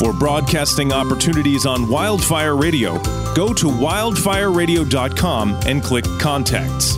[0.00, 2.94] For broadcasting opportunities on Wildfire Radio,
[3.34, 6.96] go to wildfireradio.com and click Contacts.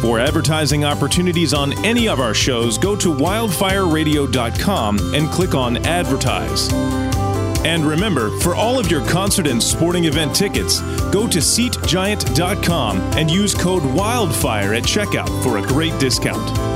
[0.00, 6.72] For advertising opportunities on any of our shows, go to wildfireradio.com and click on Advertise.
[7.66, 10.80] And remember, for all of your concert and sporting event tickets,
[11.12, 16.67] go to SeatGiant.com and use code WILDFIRE at checkout for a great discount.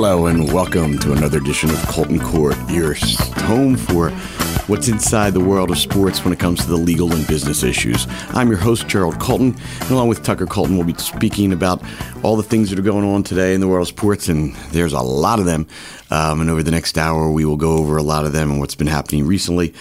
[0.00, 2.94] Hello and welcome to another edition of Colton Court, your
[3.48, 4.10] home for
[4.68, 8.06] what's inside the world of sports when it comes to the legal and business issues.
[8.28, 11.82] I'm your host, Gerald Colton, and along with Tucker Colton, we'll be speaking about
[12.22, 14.92] all the things that are going on today in the world of sports, and there's
[14.92, 15.66] a lot of them.
[16.12, 18.60] Um, and over the next hour, we will go over a lot of them and
[18.60, 19.74] what's been happening recently.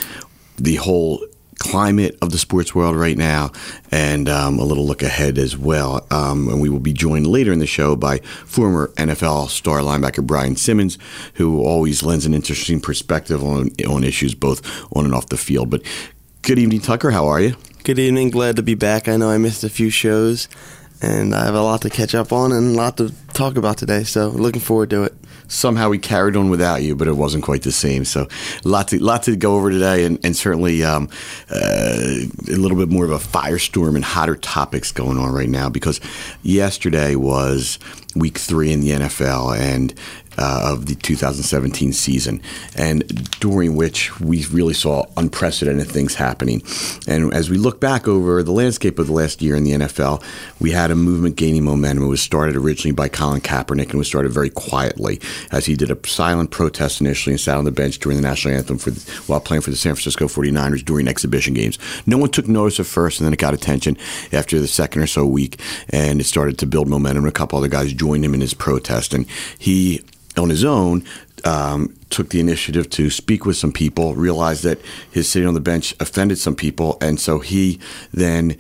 [0.58, 1.24] The whole
[1.60, 3.52] climate of the sports world right now
[3.92, 6.06] and um, a little look ahead as well.
[6.12, 10.26] Um, and we will be joined later in the show by former NFL star linebacker
[10.26, 10.98] Brian Simmons,
[11.36, 14.62] who always lends an interesting perspective on, on issues both
[14.96, 15.70] on and off the field.
[15.70, 15.84] But
[16.42, 17.12] good evening, Tucker.
[17.12, 17.56] How are you?
[17.84, 18.32] Good evening.
[18.32, 19.08] Glad to be back.
[19.08, 20.50] I know I missed a few shows,
[21.02, 23.78] and I have a lot to catch up on and a lot to talk about
[23.78, 24.04] today.
[24.04, 25.16] So looking forward to it
[25.48, 28.06] somehow we carried on without you, but it wasn't quite the same.
[28.06, 28.28] So,
[28.64, 31.10] lot to lot to go over today, and, and certainly um,
[31.50, 35.70] uh, a little bit more of a firestorm and hotter topics going on right now
[35.70, 36.00] because
[36.44, 37.80] yesterday was
[38.20, 39.94] week three in the NFL, and
[40.38, 42.42] uh, of the 2017 season,
[42.76, 46.62] and during which we really saw unprecedented things happening.
[47.08, 50.24] And as we look back over the landscape of the last year in the NFL,
[50.60, 52.06] we had a movement gaining momentum.
[52.06, 55.20] It was started originally by Colin Kaepernick and was started very quietly
[55.52, 58.56] as he did a silent protest initially and sat on the bench during the national
[58.56, 61.80] anthem for the, while playing for the San Francisco 49ers during exhibition games.
[62.06, 63.98] No one took notice at first, and then it got attention
[64.32, 65.60] after the second or so week,
[65.90, 67.26] and it started to build momentum.
[67.26, 69.26] A couple other guys joined him in his protest, and
[69.58, 70.02] he
[70.38, 71.04] on his own,
[71.46, 74.80] um, took the initiative to speak with some people, realized that
[75.12, 77.80] his sitting on the bench offended some people, and so he
[78.14, 78.58] then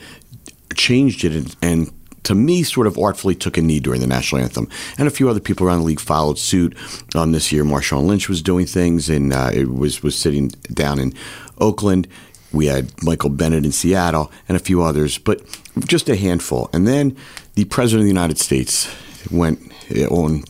[0.75, 1.91] changed it and, and
[2.23, 4.67] to me, sort of artfully took a knee during the national anthem.
[4.97, 6.75] And a few other people around the league followed suit.
[7.15, 10.99] Um, this year, Marshawn Lynch was doing things, and uh, it was was sitting down
[10.99, 11.13] in
[11.57, 12.05] Oakland.
[12.51, 15.41] We had Michael Bennett in Seattle, and a few others, but
[15.85, 16.69] just a handful.
[16.73, 17.15] And then
[17.55, 18.93] the president of the United States
[19.31, 19.59] went
[20.09, 20.43] on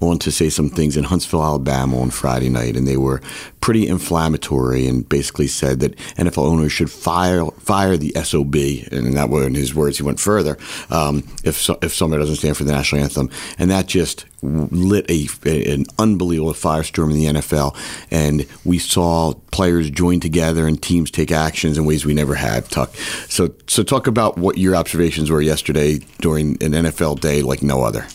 [0.00, 3.20] on to say some things in Huntsville, Alabama on Friday night, and they were
[3.60, 8.54] pretty inflammatory and basically said that NFL owners should fire fire the SOB,
[8.90, 9.96] and that were in his words.
[9.98, 10.58] He went further
[10.90, 15.08] um, if so, if somebody doesn't stand for the national anthem, and that just lit
[15.08, 17.76] a, an unbelievable firestorm in the NFL,
[18.10, 22.68] and we saw players join together and teams take actions in ways we never had.
[22.68, 22.94] Tuck,
[23.28, 27.82] so so talk about what your observations were yesterday during an NFL day like no
[27.84, 28.06] other.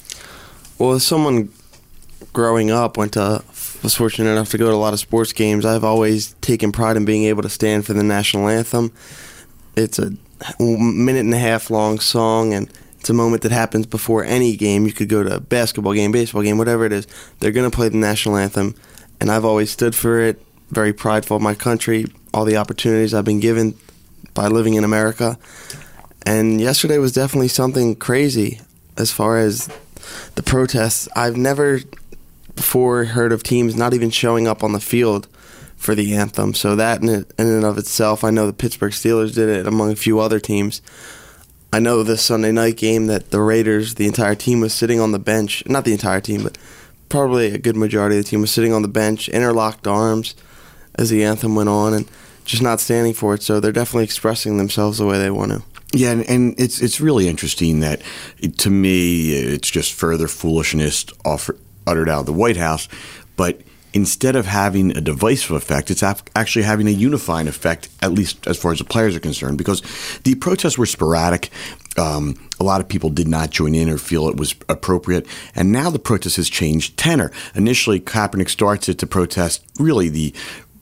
[0.79, 1.49] Well, as someone
[2.33, 3.43] growing up went to
[3.83, 5.65] was fortunate enough to go to a lot of sports games.
[5.65, 8.91] I've always taken pride in being able to stand for the national anthem.
[9.75, 10.11] It's a
[10.59, 14.85] minute and a half long song, and it's a moment that happens before any game.
[14.85, 17.07] You could go to a basketball game, baseball game, whatever it is.
[17.39, 18.75] They're going to play the national anthem,
[19.19, 20.41] and I've always stood for it.
[20.69, 23.75] Very prideful of my country, all the opportunities I've been given
[24.33, 25.38] by living in America.
[26.25, 28.59] And yesterday was definitely something crazy
[28.97, 29.69] as far as
[30.37, 31.09] the protests.
[31.15, 31.81] I've never
[32.55, 35.27] before heard of teams not even showing up on the field
[35.75, 36.53] for the anthem.
[36.53, 39.95] So that in, and of itself, I know the Pittsburgh Steelers did it among a
[39.95, 40.81] few other teams.
[41.73, 45.11] I know this Sunday night game that the Raiders, the entire team was sitting on
[45.11, 45.63] the bench.
[45.67, 46.57] Not the entire team, but
[47.09, 50.35] probably a good majority of the team was sitting on the bench, interlocked arms
[50.95, 52.07] as the anthem went on, and
[52.45, 53.41] just not standing for it.
[53.41, 55.63] So they're definitely expressing themselves the way they want to.
[55.93, 58.01] Yeah, and, and, it's it's really interesting that
[58.57, 62.89] to me it's just further foolishness offer, uttered out of the White House,
[63.38, 63.62] but
[63.94, 68.57] instead of having a divisive effect, it's actually having a unifying effect, at least as
[68.57, 69.81] far as the players are concerned, because
[70.23, 71.50] the protests were sporadic.
[71.97, 75.25] Um, a lot of people did not join in or feel it was appropriate.
[75.56, 77.31] And now the protest has changed tenor.
[77.56, 80.33] Initially, Kaepernick starts it to protest really the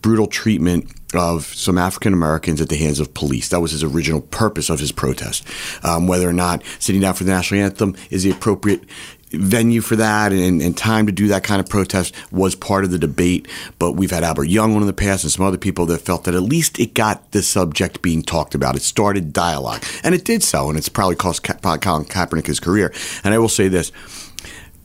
[0.02, 3.50] brutal treatment of some African Americans at the hands of police.
[3.50, 5.46] That was his original purpose of his protest.
[5.84, 8.84] Um, whether or not sitting down for the national anthem is the appropriate
[9.32, 12.92] venue for that and, and, time to do that kind of protest was part of
[12.92, 13.48] the debate.
[13.80, 16.26] But we've had Albert Young on in the past and some other people that felt
[16.26, 18.76] that at least it got the subject being talked about.
[18.76, 22.60] It started dialogue, and it did so, and it's probably cost Ka- Colin Kaepernick his
[22.60, 22.94] career.
[23.24, 23.92] And I will say this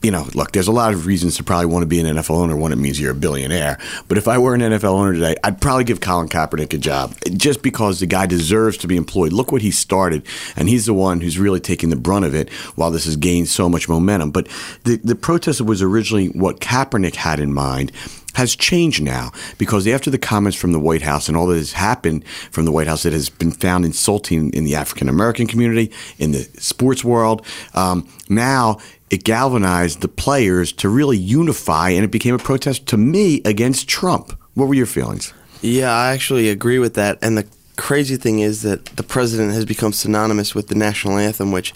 [0.01, 2.31] you know, look, there's a lot of reasons to probably want to be an NFL
[2.31, 2.55] owner.
[2.55, 3.77] One, it means you're a billionaire.
[4.07, 7.15] But if I were an NFL owner today, I'd probably give Colin Kaepernick a job
[7.33, 9.31] just because the guy deserves to be employed.
[9.31, 10.25] Look what he started,
[10.55, 13.47] and he's the one who's really taking the brunt of it while this has gained
[13.47, 14.31] so much momentum.
[14.31, 14.47] But
[14.85, 17.91] the, the protest that was originally what Kaepernick had in mind
[18.33, 21.73] has changed now because after the comments from the White House and all that has
[21.73, 25.91] happened from the White House that has been found insulting in the African American community,
[26.17, 28.79] in the sports world, um, now
[29.11, 33.89] it galvanized the players to really unify, and it became a protest to me against
[33.89, 34.31] Trump.
[34.53, 35.33] What were your feelings?
[35.61, 37.19] Yeah, I actually agree with that.
[37.21, 41.51] And the crazy thing is that the president has become synonymous with the national anthem,
[41.51, 41.73] which,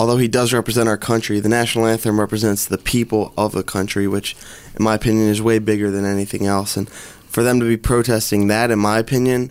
[0.00, 4.08] although he does represent our country, the national anthem represents the people of the country,
[4.08, 4.34] which,
[4.74, 6.78] in my opinion, is way bigger than anything else.
[6.78, 9.50] And for them to be protesting that, in my opinion,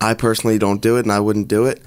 [0.00, 1.82] I personally don't do it, and I wouldn't do it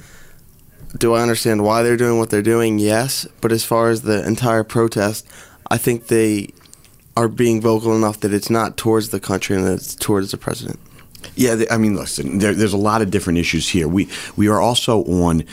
[0.98, 2.80] do I understand why they're doing what they're doing?
[2.80, 3.28] Yes.
[3.40, 5.28] But as far as the entire protest,
[5.70, 6.50] I think they
[7.16, 10.38] are being vocal enough that it's not towards the country and that it's towards the
[10.38, 10.80] president.
[11.36, 13.88] Yeah, I mean, listen, there, there's a lot of different issues here.
[13.88, 15.44] We we are also on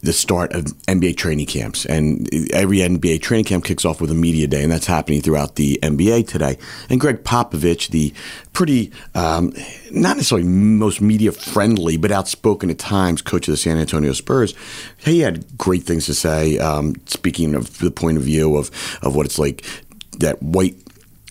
[0.00, 1.84] the start of NBA training camps.
[1.86, 5.56] And every NBA training camp kicks off with a media day, and that's happening throughout
[5.56, 6.58] the NBA today.
[6.90, 8.12] And Gregg Popovich, the
[8.52, 9.52] pretty, um,
[9.90, 14.54] not necessarily most media friendly, but outspoken at times coach of the San Antonio Spurs,
[14.98, 18.70] he had great things to say, um, speaking of the point of view of,
[19.02, 19.64] of what it's like
[20.18, 20.76] that white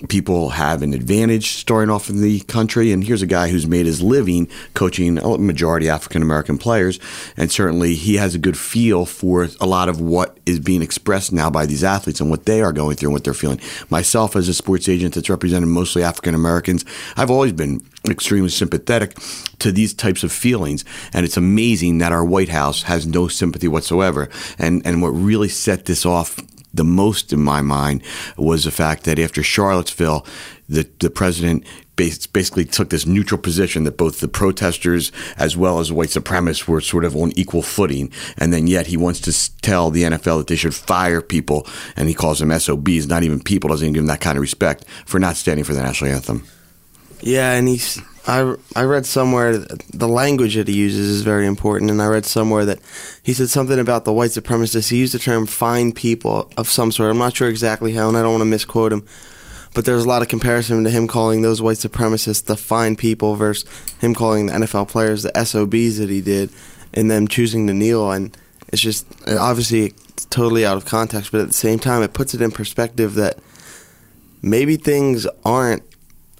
[0.07, 2.91] people have an advantage starting off in the country.
[2.91, 6.99] And here's a guy who's made his living coaching a majority African American players.
[7.37, 11.31] And certainly he has a good feel for a lot of what is being expressed
[11.31, 13.59] now by these athletes and what they are going through and what they're feeling.
[13.89, 16.85] Myself, as a sports agent that's represented mostly African Americans,
[17.17, 19.17] I've always been extremely sympathetic
[19.59, 20.85] to these types of feelings.
[21.13, 24.29] And it's amazing that our White House has no sympathy whatsoever.
[24.59, 26.39] And, and what really set this off
[26.75, 28.03] the most in my mind
[28.37, 30.25] was the fact that after Charlottesville,
[30.67, 35.91] the, the president basically took this neutral position that both the protesters as well as
[35.91, 38.11] white supremacists were sort of on equal footing.
[38.37, 42.09] And then yet he wants to tell the NFL that they should fire people, and
[42.09, 44.85] he calls them SOBs, not even people, doesn't even give them that kind of respect
[45.05, 46.45] for not standing for the national anthem.
[47.21, 51.91] Yeah, and he's I, I read somewhere the language that he uses is very important,
[51.91, 52.79] and I read somewhere that
[53.21, 54.89] he said something about the white supremacists.
[54.89, 57.11] He used the term "fine people" of some sort.
[57.11, 59.05] I'm not sure exactly how, and I don't want to misquote him.
[59.75, 63.35] But there's a lot of comparison to him calling those white supremacists the fine people
[63.35, 63.69] versus
[63.99, 66.49] him calling the NFL players the SOBs that he did,
[66.93, 68.09] and them choosing to kneel.
[68.11, 68.35] And
[68.69, 72.33] it's just obviously it's totally out of context, but at the same time, it puts
[72.33, 73.37] it in perspective that
[74.41, 75.83] maybe things aren't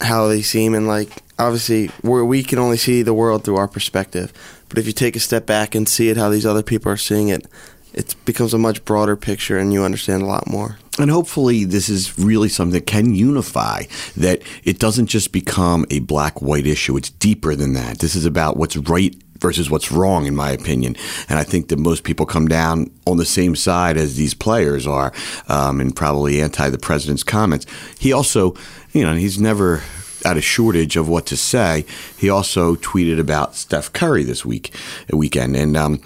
[0.01, 4.33] how they seem, and like obviously we can only see the world through our perspective.
[4.69, 6.97] But if you take a step back and see it how these other people are
[6.97, 7.45] seeing it,
[7.93, 10.77] it becomes a much broader picture and you understand a lot more.
[10.99, 13.83] And hopefully, this is really something that can unify,
[14.15, 16.95] that it doesn't just become a black white issue.
[16.95, 17.99] It's deeper than that.
[17.99, 20.95] This is about what's right versus what's wrong, in my opinion.
[21.27, 24.87] And I think that most people come down on the same side as these players
[24.87, 25.11] are,
[25.49, 27.65] um, and probably anti the president's comments.
[27.99, 28.55] He also,
[28.93, 29.83] you know, he's never
[30.25, 31.85] at a shortage of what to say.
[32.17, 34.73] He also tweeted about Steph Curry this week,
[35.13, 36.01] weekend, and um,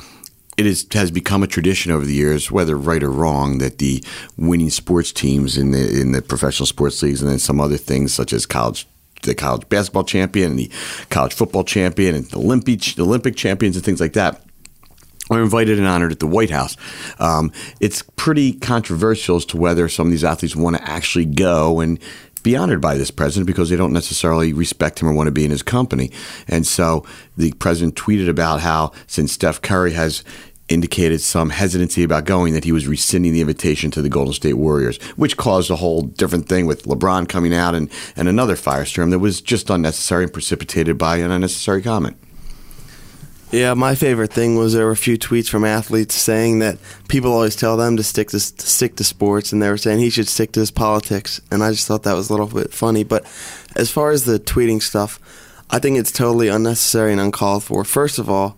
[0.58, 4.04] it is, has become a tradition over the years, whether right or wrong, that the
[4.38, 8.14] winning sports teams in the in the professional sports leagues and then some other things
[8.14, 8.86] such as college
[9.24, 10.72] the college basketball champion and the
[11.10, 14.42] college football champion and the Olympic Olympic champions and things like that
[15.30, 16.76] are invited and honored at the White House.
[17.20, 21.80] Um, it's pretty controversial as to whether some of these athletes want to actually go
[21.80, 22.00] and
[22.44, 25.46] be honored by this president because they don't necessarily respect him or want to be
[25.46, 26.12] in his company.
[26.48, 27.06] And so
[27.38, 30.24] the president tweeted about how since Steph Curry has
[30.70, 34.54] indicated some hesitancy about going that he was rescinding the invitation to the Golden State
[34.54, 39.10] Warriors, which caused a whole different thing with LeBron coming out and, and another firestorm
[39.10, 42.18] that was just unnecessary and precipitated by an unnecessary comment.
[43.52, 46.78] Yeah, my favorite thing was there were a few tweets from athletes saying that
[47.08, 50.00] people always tell them to stick to, to stick to sports, and they were saying
[50.00, 52.72] he should stick to his politics, and I just thought that was a little bit
[52.72, 53.04] funny.
[53.04, 53.26] But
[53.76, 55.20] as far as the tweeting stuff,
[55.72, 57.84] I think it's totally unnecessary and uncalled for.
[57.84, 58.56] First of all,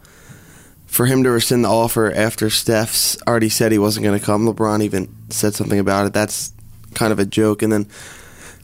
[0.87, 4.45] for him to rescind the offer after Steph's already said he wasn't going to come,
[4.45, 6.13] LeBron even said something about it.
[6.13, 6.51] That's
[6.95, 7.87] kind of a joke, and then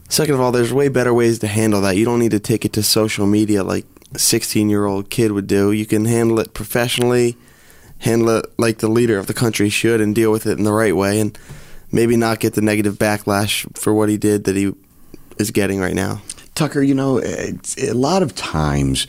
[0.09, 1.97] Second of all, there's way better ways to handle that.
[1.97, 3.85] You don't need to take it to social media like
[4.15, 5.71] 16 year old kid would do.
[5.71, 7.37] You can handle it professionally,
[7.99, 10.73] handle it like the leader of the country should, and deal with it in the
[10.73, 11.37] right way, and
[11.91, 14.73] maybe not get the negative backlash for what he did that he
[15.37, 16.21] is getting right now.
[16.55, 19.07] Tucker, you know, a lot of times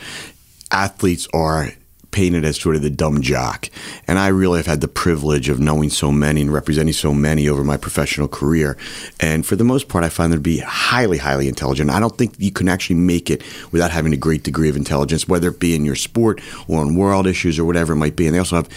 [0.70, 1.70] athletes are
[2.18, 3.70] painted as sort of the dumb jock.
[4.08, 7.48] And I really have had the privilege of knowing so many and representing so many
[7.48, 8.76] over my professional career.
[9.20, 11.90] And for the most part, I find them to be highly, highly intelligent.
[11.90, 15.28] I don't think you can actually make it without having a great degree of intelligence,
[15.28, 18.26] whether it be in your sport or on world issues or whatever it might be.
[18.26, 18.68] And they also have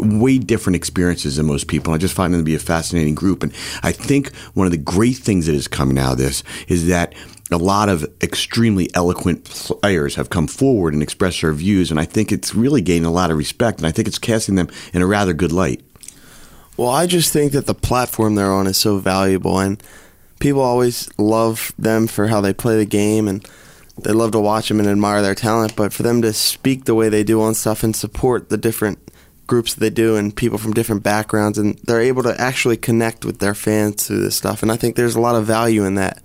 [0.00, 1.94] way different experiences than most people.
[1.94, 3.42] And I just find them to be a fascinating group.
[3.42, 3.50] And
[3.82, 7.14] I think one of the great things that is coming out of this is that
[7.54, 12.04] a lot of extremely eloquent players have come forward and expressed their views, and I
[12.04, 15.00] think it's really gained a lot of respect, and I think it's casting them in
[15.00, 15.80] a rather good light.
[16.76, 19.82] Well, I just think that the platform they're on is so valuable, and
[20.40, 23.48] people always love them for how they play the game, and
[23.96, 25.76] they love to watch them and admire their talent.
[25.76, 28.98] But for them to speak the way they do on stuff and support the different
[29.46, 33.24] groups that they do and people from different backgrounds, and they're able to actually connect
[33.24, 35.94] with their fans through this stuff, and I think there's a lot of value in
[35.94, 36.22] that.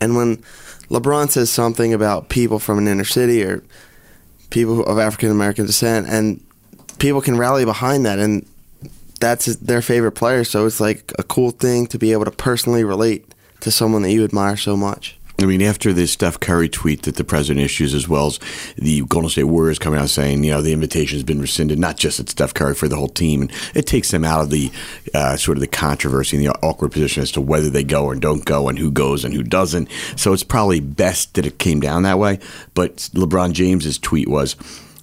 [0.00, 0.38] And when
[0.88, 3.62] LeBron says something about people from an inner city or
[4.50, 6.44] people of African American descent, and
[6.98, 8.46] people can rally behind that, and
[9.20, 10.44] that's their favorite player.
[10.44, 13.26] So it's like a cool thing to be able to personally relate
[13.60, 15.18] to someone that you admire so much.
[15.42, 18.38] I mean, after this Steph Curry tweet that the president issues, as well as
[18.76, 21.96] the Golden State Warriors coming out saying, you know, the invitation has been rescinded, not
[21.96, 24.70] just at Steph Curry for the whole team, and it takes them out of the
[25.14, 28.14] uh, sort of the controversy and the awkward position as to whether they go or
[28.16, 29.88] don't go, and who goes and who doesn't.
[30.16, 32.38] So it's probably best that it came down that way.
[32.74, 34.56] But LeBron James's tweet was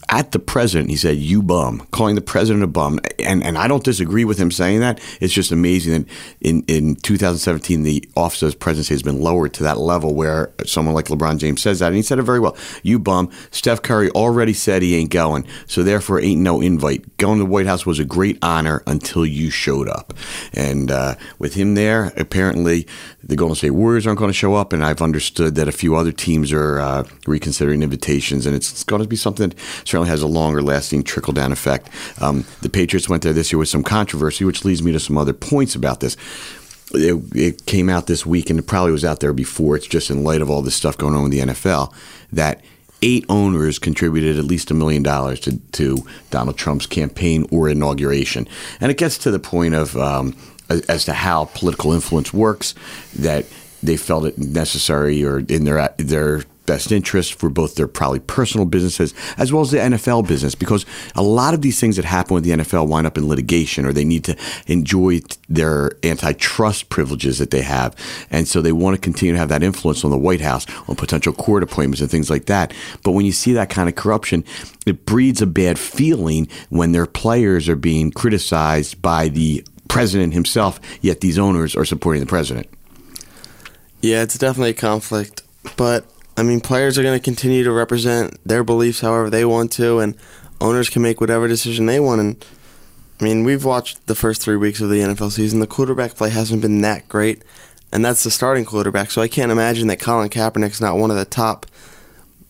[0.09, 3.67] at the president, he said, "You bum," calling the president a bum, and and I
[3.67, 5.01] don't disagree with him saying that.
[5.19, 6.09] It's just amazing that
[6.39, 10.95] in in 2017 the office of presidency has been lowered to that level where someone
[10.95, 12.55] like LeBron James says that, and he said it very well.
[12.83, 13.29] You bum.
[13.51, 17.17] Steph Curry already said he ain't going, so therefore ain't no invite.
[17.17, 20.13] Going to the White House was a great honor until you showed up,
[20.53, 22.87] and uh, with him there, apparently
[23.21, 25.95] the Golden State Warriors aren't going to show up, and I've understood that a few
[25.95, 29.59] other teams are uh, reconsidering invitations, and it's, it's going to be something that
[30.03, 31.89] has a longer lasting trickle down effect.
[32.21, 35.17] Um, the Patriots went there this year with some controversy, which leads me to some
[35.17, 36.17] other points about this.
[36.93, 39.75] It, it, came out this week, and it probably was out there before.
[39.75, 41.93] It's just in light of all this stuff going on with the NFL
[42.31, 42.61] that
[43.01, 45.97] eight owners contributed at least a million dollars to, to
[46.31, 48.47] Donald Trump's campaign or inauguration.
[48.79, 50.35] And it gets to the point of um,
[50.69, 52.73] as to how political influence works,
[53.15, 53.45] that
[53.83, 58.67] they felt it necessary or in their their best interest for both their probably personal
[58.67, 62.35] businesses as well as the NFL business because a lot of these things that happen
[62.35, 65.19] with the NFL wind up in litigation or they need to enjoy
[65.49, 67.95] their antitrust privileges that they have
[68.29, 70.95] and so they want to continue to have that influence on the White House on
[70.95, 72.71] potential court appointments and things like that
[73.03, 74.43] but when you see that kind of corruption
[74.85, 80.79] it breeds a bad feeling when their players are being criticized by the president himself,
[81.01, 82.67] yet these owners are supporting the president.
[84.01, 85.43] Yeah, it's definitely a conflict.
[85.75, 86.05] But,
[86.37, 89.97] I mean, players are going to continue to represent their beliefs however they want to,
[89.97, 90.15] and
[90.61, 92.21] owners can make whatever decision they want.
[92.21, 92.45] And,
[93.19, 95.59] I mean, we've watched the first three weeks of the NFL season.
[95.59, 97.41] The quarterback play hasn't been that great,
[97.91, 99.09] and that's the starting quarterback.
[99.09, 101.65] So I can't imagine that Colin Kaepernick's not one of the top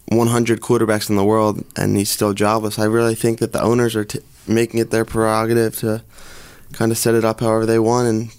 [0.09, 2.77] 100 quarterbacks in the world, and he's still jobless.
[2.77, 6.03] I really think that the owners are t- making it their prerogative to
[6.73, 8.31] kind of set it up however they want and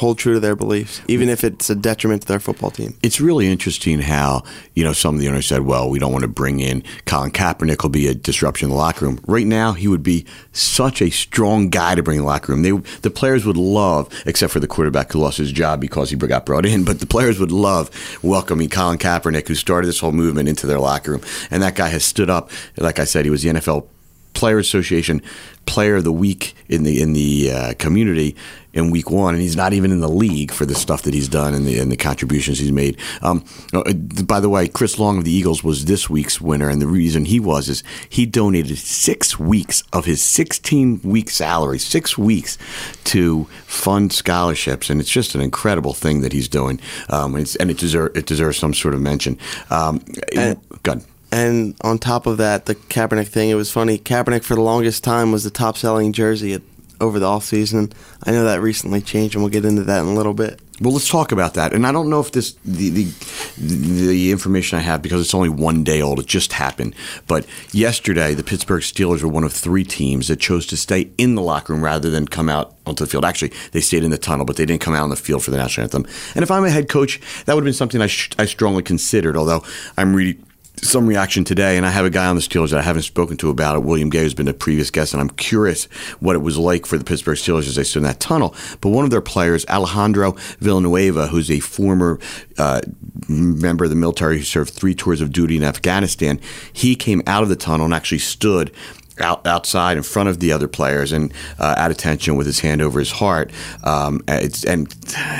[0.00, 2.96] hold true to their beliefs, even if it's a detriment to their football team.
[3.02, 4.42] It's really interesting how,
[4.74, 7.30] you know, some of the owners said, well, we don't want to bring in Colin
[7.30, 9.20] Kaepernick will be a disruption in the locker room.
[9.26, 12.62] Right now, he would be such a strong guy to bring in the locker room.
[12.62, 16.16] They, the players would love, except for the quarterback who lost his job because he
[16.16, 17.90] got brought in, but the players would love
[18.22, 21.22] welcoming Colin Kaepernick, who started this whole movement into their locker room.
[21.50, 22.50] And that guy has stood up.
[22.78, 23.86] Like I said, he was the NFL
[24.32, 25.20] Player Association
[25.66, 28.36] Player of the Week in the in the uh, community
[28.72, 31.28] in Week One, and he's not even in the league for the stuff that he's
[31.28, 32.96] done and the and the contributions he's made.
[33.22, 36.80] Um, uh, by the way, Chris Long of the Eagles was this week's winner, and
[36.80, 42.16] the reason he was is he donated six weeks of his 16 week salary, six
[42.16, 42.58] weeks,
[43.04, 47.70] to fund scholarships, and it's just an incredible thing that he's doing, um, and, and,
[47.70, 49.38] it deserves it deserves some sort of mention.
[49.70, 50.04] Um,
[50.36, 51.04] and, good.
[51.32, 53.98] And on top of that, the Kaepernick thing, it was funny.
[53.98, 56.62] Kaepernick for the longest time was the top selling jersey at
[57.00, 57.92] over the off season.
[58.24, 60.60] I know that recently changed, and we'll get into that in a little bit.
[60.80, 61.74] Well, let's talk about that.
[61.74, 63.12] And I don't know if this the, the
[63.58, 66.18] the information I have because it's only one day old.
[66.20, 66.94] It just happened.
[67.26, 71.34] But yesterday, the Pittsburgh Steelers were one of three teams that chose to stay in
[71.34, 73.26] the locker room rather than come out onto the field.
[73.26, 75.50] Actually, they stayed in the tunnel, but they didn't come out on the field for
[75.50, 76.06] the national anthem.
[76.34, 78.82] And if I'm a head coach, that would have been something I, sh- I strongly
[78.82, 79.36] considered.
[79.36, 79.62] Although
[79.98, 80.38] I'm really
[80.82, 83.36] some reaction today, and I have a guy on the Steelers that I haven't spoken
[83.38, 83.82] to about it.
[83.82, 85.84] William Gay has been a previous guest, and I'm curious
[86.20, 88.54] what it was like for the Pittsburgh Steelers as they stood in that tunnel.
[88.80, 92.18] But one of their players, Alejandro Villanueva, who's a former
[92.58, 92.80] uh,
[93.28, 96.40] member of the military who served three tours of duty in Afghanistan,
[96.72, 98.72] he came out of the tunnel and actually stood
[99.20, 102.80] out, outside in front of the other players and uh, at attention with his hand
[102.80, 103.52] over his heart.
[103.84, 104.94] Um, and,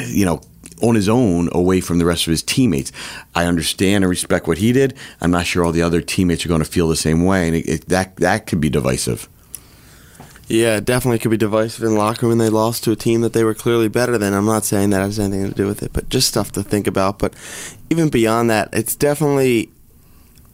[0.07, 0.41] you know,
[0.83, 2.93] on his own away from the rest of his teammates.
[3.35, 4.95] I understand and respect what he did.
[5.21, 7.57] I'm not sure all the other teammates are going to feel the same way, and
[7.57, 9.29] it, it, that that could be divisive.
[10.51, 13.21] Yeah, it definitely could be divisive in locker room when they lost to a team
[13.21, 14.35] that they were clearly better than.
[14.35, 16.89] I'm not saying that has anything to do with it, but just stuff to think
[16.89, 17.21] about.
[17.21, 17.35] But
[17.89, 19.71] even beyond that, it's definitely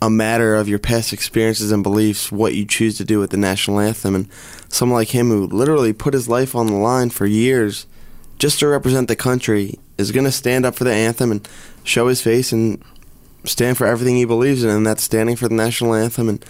[0.02, 3.38] a matter of your past experiences and beliefs, what you choose to do with the
[3.38, 4.14] national anthem.
[4.14, 4.28] And
[4.68, 7.87] someone like him who literally put his life on the line for years
[8.38, 11.49] just to represent the country is going to stand up for the anthem and
[11.85, 12.83] show his face and
[13.45, 16.45] stand for everything he believes in, and that's standing for the national anthem, and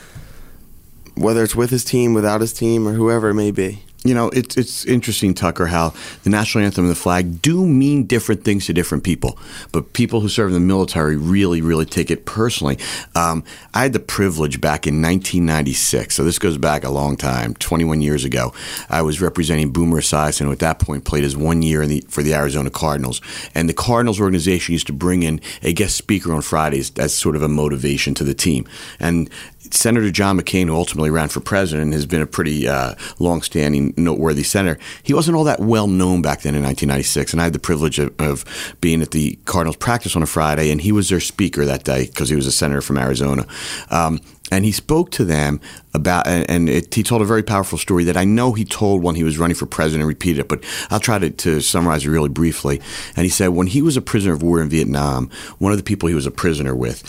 [1.14, 4.28] whether it's with his team, without his team, or whoever it may be you know,
[4.30, 5.94] it's it's interesting, Tucker, how
[6.24, 9.38] the national anthem and the flag do mean different things to different people.
[9.72, 12.78] But people who serve in the military really, really take it personally.
[13.14, 13.44] Um,
[13.74, 18.00] I had the privilege back in 1996, so this goes back a long time, 21
[18.00, 18.52] years ago.
[18.88, 22.22] I was representing Boomer Esiason, who at that point played his one year the, for
[22.22, 23.20] the Arizona Cardinals.
[23.54, 27.36] And the Cardinals organization used to bring in a guest speaker on Fridays as sort
[27.36, 28.66] of a motivation to the team.
[28.98, 29.30] And
[29.70, 34.42] Senator John McCain, who ultimately ran for president, has been a pretty uh, long-standing, noteworthy
[34.42, 34.78] senator.
[35.02, 37.98] He wasn't all that well known back then in 1996, and I had the privilege
[37.98, 38.44] of, of
[38.80, 42.06] being at the Cardinals practice on a Friday, and he was their speaker that day
[42.06, 43.46] because he was a senator from Arizona.
[43.90, 44.20] Um,
[44.50, 45.60] and he spoke to them
[45.92, 49.16] about, and it, he told a very powerful story that I know he told when
[49.16, 52.10] he was running for president and repeated it, but I'll try to, to, summarize it
[52.10, 52.80] really briefly.
[53.16, 55.84] And he said when he was a prisoner of war in Vietnam, one of the
[55.84, 57.02] people he was a prisoner with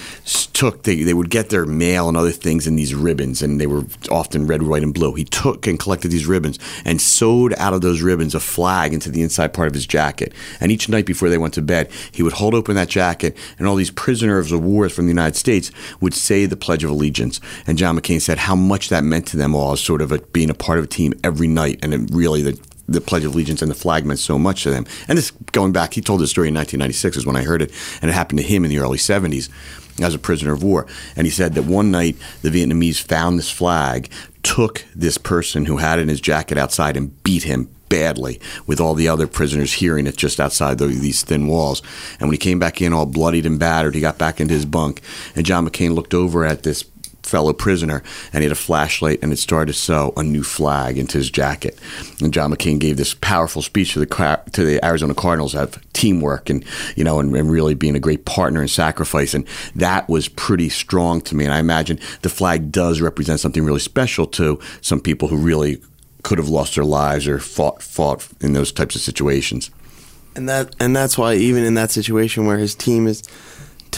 [0.53, 3.67] took, they, they would get their mail and other things in these ribbons, and they
[3.67, 5.13] were often red, white, and blue.
[5.13, 9.11] He took and collected these ribbons and sewed out of those ribbons a flag into
[9.11, 10.33] the inside part of his jacket.
[10.59, 13.67] And each night before they went to bed, he would hold open that jacket, and
[13.67, 17.26] all these prisoners of war from the United States would say the Pledge of Allegiance.
[17.65, 20.49] And John McCain said how much that meant to them all sort of a, being
[20.49, 23.61] a part of a team every night, and it really the the Pledge of Allegiance
[23.61, 24.85] and the flag meant so much to them.
[25.07, 27.71] And this going back, he told this story in 1996 is when I heard it,
[28.01, 29.49] and it happened to him in the early 70s
[30.01, 30.87] as a prisoner of war.
[31.15, 34.09] And he said that one night the Vietnamese found this flag,
[34.43, 38.79] took this person who had it in his jacket outside, and beat him badly with
[38.79, 41.81] all the other prisoners hearing it just outside the, these thin walls.
[42.19, 44.65] And when he came back in all bloodied and battered, he got back into his
[44.65, 45.01] bunk,
[45.35, 46.83] and John McCain looked over at this
[47.23, 48.03] fellow prisoner,
[48.33, 51.29] and he had a flashlight, and it started to sew a new flag into his
[51.29, 51.77] jacket.
[52.21, 56.49] And John McCain gave this powerful speech to the to the Arizona Cardinals of teamwork
[56.49, 56.63] and
[56.95, 60.69] you know, and, and really being a great partner and sacrifice, and that was pretty
[60.69, 61.45] strong to me.
[61.45, 65.81] And I imagine the flag does represent something really special to some people who really
[66.23, 69.71] could have lost their lives or fought fought in those types of situations.
[70.35, 73.23] And that and that's why even in that situation where his team is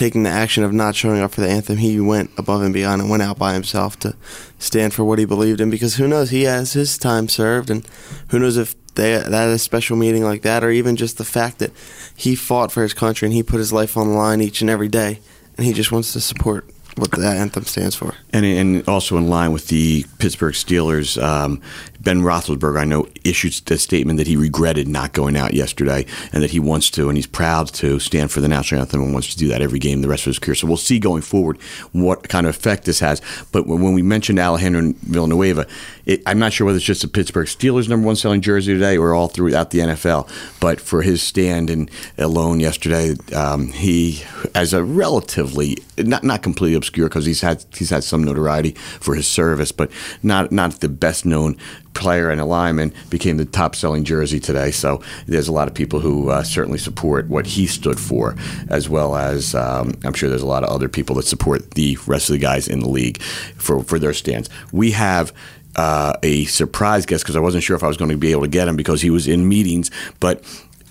[0.00, 3.02] taking the action of not showing up for the anthem, he went above and beyond
[3.02, 4.16] and went out by himself to
[4.58, 5.68] stand for what he believed in.
[5.68, 7.86] Because who knows, he has his time served, and
[8.28, 11.58] who knows if they that a special meeting like that, or even just the fact
[11.58, 11.70] that
[12.16, 14.70] he fought for his country and he put his life on the line each and
[14.70, 15.20] every day,
[15.58, 16.64] and he just wants to support
[16.96, 18.14] what that anthem stands for.
[18.32, 21.60] And, and also in line with the Pittsburgh Steelers, um,
[22.00, 26.42] Ben Roethlisberger, I know, issued a statement that he regretted not going out yesterday and
[26.42, 29.32] that he wants to, and he's proud to stand for the national anthem and wants
[29.32, 30.54] to do that every game the rest of his career.
[30.54, 31.60] So we'll see going forward
[31.92, 33.20] what kind of effect this has.
[33.52, 35.66] But when we mentioned Alejandro Villanueva,
[36.06, 38.96] it, I'm not sure whether it's just the Pittsburgh Steelers number one selling jersey today
[38.96, 40.28] or all throughout the NFL.
[40.60, 44.22] But for his stand and alone yesterday, um, he,
[44.54, 49.14] as a relatively not not completely obscure because he's had he's had some notoriety for
[49.14, 49.90] his service, but
[50.22, 51.56] not not the best known
[51.94, 54.70] player and a lineman became the top selling jersey today.
[54.70, 58.36] So there's a lot of people who uh, certainly support what he stood for,
[58.68, 61.98] as well as um, I'm sure there's a lot of other people that support the
[62.06, 64.48] rest of the guys in the league for, for their stands.
[64.72, 65.32] We have
[65.76, 68.42] uh, a surprise guest because I wasn't sure if I was going to be able
[68.42, 70.42] to get him because he was in meetings, but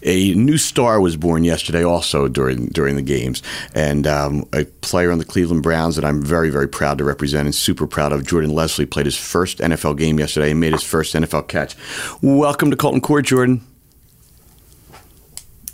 [0.04, 3.42] a new star was born yesterday, also during during the games,
[3.74, 7.46] and um, a player on the Cleveland Browns that I'm very very proud to represent
[7.46, 8.26] and super proud of.
[8.26, 11.76] Jordan Leslie played his first NFL game yesterday and made his first NFL catch.
[12.22, 13.66] Welcome to Colton Court, Jordan.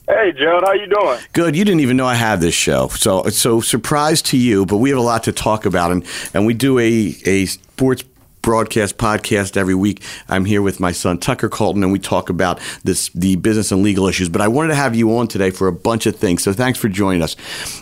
[0.07, 1.19] Hey, Gerald, how you doing?
[1.33, 1.55] Good.
[1.55, 4.65] You didn't even know I had this show, so so surprise to you.
[4.65, 8.03] But we have a lot to talk about, and and we do a a sports
[8.45, 10.03] broadcast podcast every week.
[10.29, 13.81] I'm here with my son Tucker Colton, and we talk about this the business and
[13.81, 14.29] legal issues.
[14.29, 16.43] But I wanted to have you on today for a bunch of things.
[16.43, 17.33] So thanks for joining us.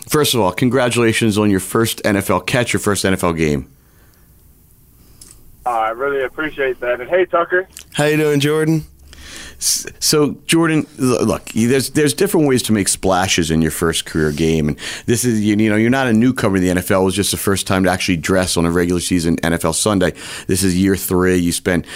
[0.08, 3.70] First of all, congratulations on your first NFL catch, your first NFL game.
[5.66, 6.98] Uh, I really appreciate that.
[6.98, 7.68] And hey, Tucker.
[7.92, 8.86] How you doing, Jordan?
[9.58, 14.68] So Jordan, look, there's there's different ways to make splashes in your first career game,
[14.68, 17.02] and this is you, know you're not a newcomer to the NFL.
[17.02, 20.12] It was just the first time to actually dress on a regular season NFL Sunday.
[20.46, 21.36] This is year three.
[21.36, 21.86] You spent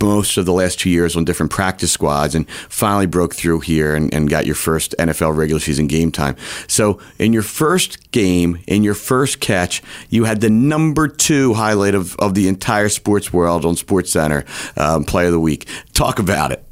[0.00, 3.94] most of the last two years on different practice squads and finally broke through here
[3.94, 6.36] and, and, got your first NFL regular season game time.
[6.66, 11.94] So, in your first game, in your first catch, you had the number two highlight
[11.94, 14.44] of, of the entire sports world on Sports Center,
[14.76, 15.68] um, Play of the Week.
[15.92, 16.63] Talk about it.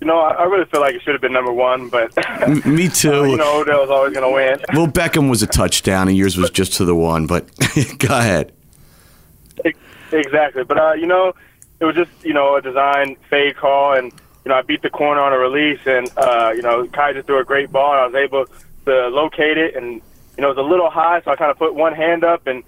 [0.00, 2.14] You know, I, really feel like it should have been number one, but
[2.64, 3.12] me too.
[3.12, 4.60] Uh, you know, Odell was always going to win.
[4.72, 7.26] well, Beckham was a touchdown, and yours was just to the one.
[7.26, 7.48] But
[7.98, 8.52] go ahead.
[10.12, 11.34] Exactly, but uh, you know,
[11.80, 14.12] it was just you know a design fade call, and
[14.44, 17.26] you know I beat the corner on a release, and uh, you know Kai just
[17.26, 17.92] threw a great ball.
[17.92, 18.46] And I was able
[18.86, 21.58] to locate it, and you know it was a little high, so I kind of
[21.58, 22.62] put one hand up, and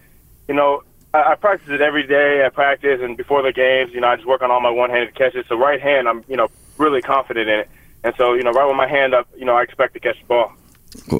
[0.48, 0.82] you know
[1.14, 2.44] I, I practice it every day.
[2.44, 5.14] I practice, and before the games, you know I just work on all my one-handed
[5.14, 5.46] catches.
[5.46, 6.48] So right hand, I'm you know
[6.80, 7.70] really confident in it.
[8.02, 10.18] And so, you know, right with my hand up, you know, I expect to catch
[10.18, 10.52] the ball.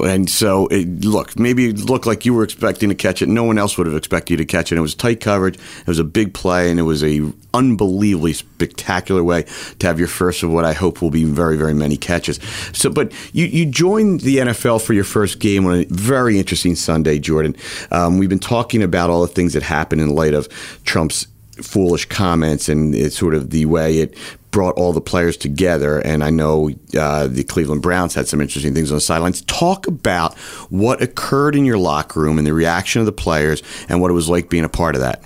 [0.03, 3.29] And so, it, look, maybe it looked like you were expecting to catch it.
[3.29, 4.77] No one else would have expected you to catch it.
[4.77, 5.55] It was tight coverage.
[5.55, 7.21] It was a big play, and it was a
[7.53, 9.45] unbelievably spectacular way
[9.79, 12.37] to have your first of what I hope will be very, very many catches.
[12.73, 16.75] So, but you you joined the NFL for your first game on a very interesting
[16.75, 17.55] Sunday, Jordan.
[17.91, 20.49] Um, we've been talking about all the things that happened in light of
[20.83, 21.27] Trump's
[21.61, 24.17] foolish comments and it's sort of the way it
[24.51, 25.99] brought all the players together.
[25.99, 29.41] And I know uh, the Cleveland Browns had some interesting things on the sidelines.
[29.43, 30.37] Talk about
[30.69, 34.13] what occurred in your locker room and the reaction of the players and what it
[34.13, 35.23] was like being a part of that.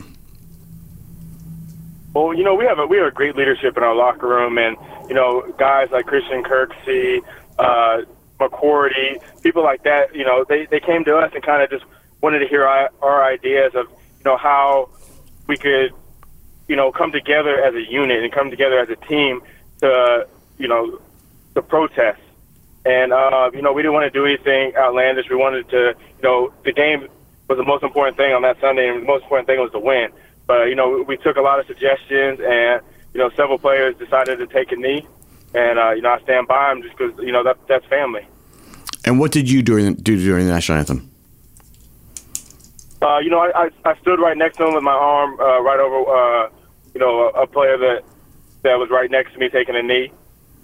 [2.13, 4.57] Well, you know, we have a we have a great leadership in our locker room,
[4.57, 4.77] and
[5.09, 7.21] you know, guys like Christian Kirksey,
[7.59, 8.03] uh,
[8.39, 10.15] McCourty, people like that.
[10.15, 11.83] You know, they they came to us and kind of just
[12.21, 14.89] wanted to hear our, our ideas of you know how
[15.47, 15.91] we could
[16.67, 19.41] you know, come together as a unit and come together as a team
[19.81, 20.99] to, you know,
[21.53, 22.21] to protest.
[22.85, 25.27] And, uh, you know, we didn't want to do anything outlandish.
[25.29, 27.07] We wanted to, you know, the game
[27.47, 29.79] was the most important thing on that Sunday, and the most important thing was to
[29.79, 30.09] win.
[30.47, 32.81] But, you know, we took a lot of suggestions, and,
[33.13, 35.07] you know, several players decided to take a knee.
[35.55, 38.27] And, uh, you know, I stand by them just because, you know, that, that's family.
[39.05, 41.11] And what did you do during the national anthem?
[43.05, 45.61] Uh, you know, I, I, I stood right next to him with my arm uh,
[45.61, 46.49] right over, uh,
[46.95, 48.03] you know, a, a player that
[48.63, 50.11] that was right next to me taking a knee.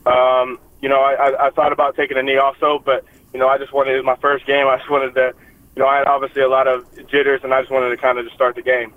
[0.07, 3.47] Um, you know, I, I, I thought about taking a knee also, but you know,
[3.47, 4.65] I just wanted it was my first game.
[4.65, 5.35] I just wanted to,
[5.75, 8.17] you know, I had obviously a lot of jitters, and I just wanted to kind
[8.17, 8.91] of just start the game.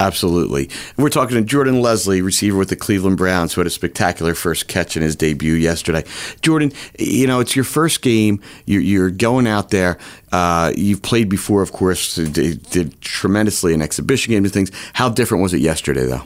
[0.00, 0.70] Absolutely.
[0.96, 4.66] We're talking to Jordan Leslie, receiver with the Cleveland Browns, who had a spectacular first
[4.66, 6.04] catch in his debut yesterday.
[6.40, 8.40] Jordan, you know, it's your first game.
[8.64, 9.98] You're, going out there.
[10.32, 14.70] Uh, you've played before, of course, did, did tremendously in exhibition games and things.
[14.94, 16.22] How different was it yesterday, though?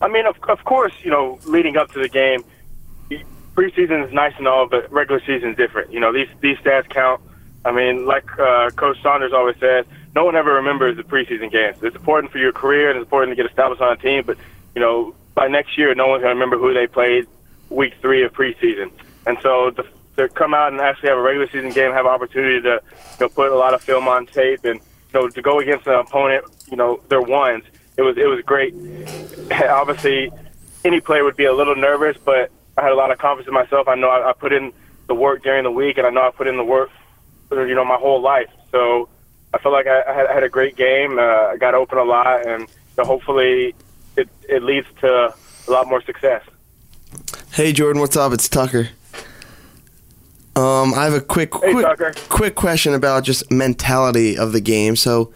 [0.00, 2.42] I mean, of, of course, you know, leading up to the game,
[3.54, 5.92] preseason is nice and all, but regular season is different.
[5.92, 7.20] You know, these these stats count.
[7.64, 9.84] I mean, like uh, Coach Saunders always says,
[10.14, 11.78] no one ever remembers the preseason games.
[11.82, 14.36] It's important for your career and it's important to get established on a team, but
[14.74, 17.26] you know, by next year, no one's going to remember who they played
[17.68, 18.90] week three of preseason.
[19.26, 19.84] And so to,
[20.16, 23.26] to come out and actually have a regular season game, have an opportunity to you
[23.26, 25.94] know put a lot of film on tape, and you know to go against an
[25.94, 27.64] opponent, you know, their ones.
[27.96, 28.74] It was it was great.
[29.52, 30.30] Obviously,
[30.84, 33.54] any player would be a little nervous, but I had a lot of confidence in
[33.54, 33.88] myself.
[33.88, 34.72] I know I, I put in
[35.06, 36.90] the work during the week, and I know I put in the work,
[37.50, 38.48] you know, my whole life.
[38.70, 39.08] So
[39.52, 41.18] I feel like I, I, had, I had a great game.
[41.18, 43.74] Uh, I got open a lot, and so hopefully
[44.16, 45.34] it, it leads to
[45.66, 46.42] a lot more success.
[47.52, 48.32] Hey, Jordan, what's up?
[48.32, 48.90] It's Tucker.
[50.56, 52.12] Um, I have a quick, hey, quick, Tucker.
[52.28, 54.96] quick question about just mentality of the game.
[54.96, 55.32] So,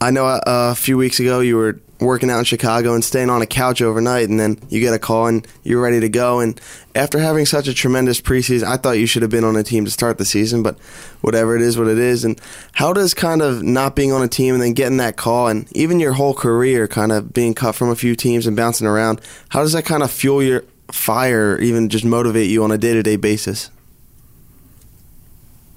[0.00, 3.28] I know uh, a few weeks ago you were working out in Chicago and staying
[3.28, 6.40] on a couch overnight, and then you get a call and you're ready to go.
[6.40, 6.58] And
[6.94, 9.84] after having such a tremendous preseason, I thought you should have been on a team
[9.84, 10.78] to start the season, but
[11.20, 12.24] whatever it is, what it is.
[12.24, 12.40] And
[12.72, 15.70] how does kind of not being on a team and then getting that call, and
[15.76, 19.20] even your whole career kind of being cut from a few teams and bouncing around,
[19.50, 22.78] how does that kind of fuel your fire, or even just motivate you on a
[22.78, 23.70] day to day basis?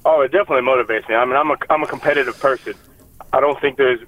[0.06, 1.14] Oh, it definitely motivates me.
[1.14, 2.74] I mean, I'm a I'm a competitive person.
[3.32, 4.00] I don't think there's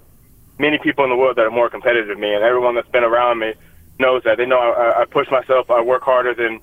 [0.59, 3.05] many people in the world that are more competitive than me, and everyone that's been
[3.05, 3.55] around me
[3.99, 4.37] knows that.
[4.37, 5.71] They know I, I push myself.
[5.71, 6.61] I work harder than you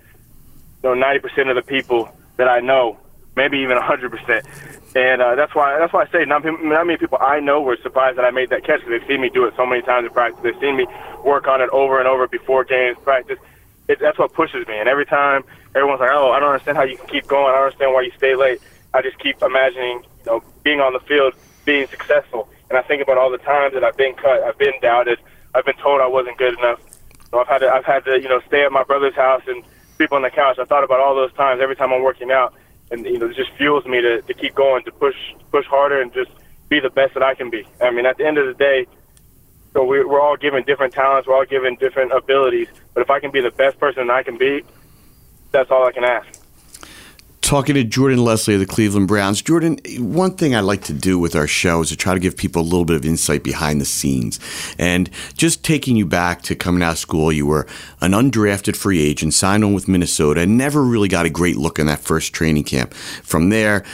[0.84, 2.97] know 90% of the people that I know,
[3.36, 4.95] maybe even 100%.
[4.95, 7.77] And uh, that's why that's why I say not, not many people I know were
[7.82, 10.06] surprised that I made that catch because they've seen me do it so many times
[10.06, 10.43] in practice.
[10.43, 10.86] They've seen me
[11.23, 13.39] work on it over and over before games, practice.
[13.88, 14.77] It, that's what pushes me.
[14.77, 17.49] And every time everyone's like, "Oh, I don't understand how you can keep going.
[17.49, 18.62] I don't understand why you stay late."
[18.93, 21.34] I just keep imagining, you know, being on the field,
[21.65, 22.47] being successful.
[22.73, 25.19] And I think about all the times that I've been cut, I've been doubted,
[25.53, 26.79] I've been told I wasn't good enough.
[27.29, 29.63] So I've had to, I've had to, you know, stay at my brother's house and
[29.95, 30.57] sleep on the couch.
[30.57, 32.55] I thought about all those times every time I'm working out,
[32.89, 35.13] and you know, it just fuels me to, to keep going, to push,
[35.51, 36.31] push harder, and just
[36.67, 37.63] be the best that I can be.
[37.79, 38.88] I mean, at the end of the day,
[39.73, 42.69] so we, we're all given different talents, we're all given different abilities.
[42.95, 44.63] But if I can be the best person I can be,
[45.51, 46.32] that's all I can ask
[47.53, 49.39] talking to Jordan Leslie of the Cleveland Browns.
[49.39, 52.35] Jordan, one thing I like to do with our show is to try to give
[52.35, 54.39] people a little bit of insight behind the scenes.
[54.79, 57.67] And just taking you back to coming out of school, you were
[58.01, 61.77] an undrafted free agent, signed on with Minnesota, and never really got a great look
[61.77, 62.91] in that first training camp.
[62.91, 63.85] From there,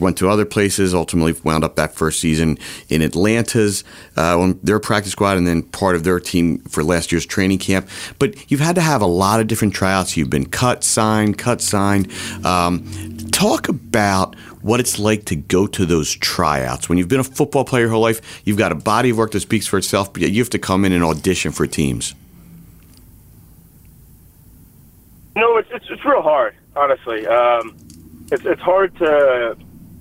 [0.00, 3.84] went to other places, ultimately wound up that first season in Atlanta's,
[4.16, 7.58] uh, on their practice squad, and then part of their team for last year's training
[7.58, 7.88] camp.
[8.18, 10.16] But you've had to have a lot of different tryouts.
[10.16, 12.10] You've been cut, signed, cut, signed.
[12.44, 12.84] Um,
[13.32, 16.88] talk about what it's like to go to those tryouts.
[16.88, 19.30] When you've been a football player your whole life, you've got a body of work
[19.32, 22.14] that speaks for itself, but yet you have to come in and audition for teams.
[25.36, 27.26] No, it's it's, it's real hard, honestly.
[27.26, 27.76] Um,
[28.30, 29.56] it's it's hard to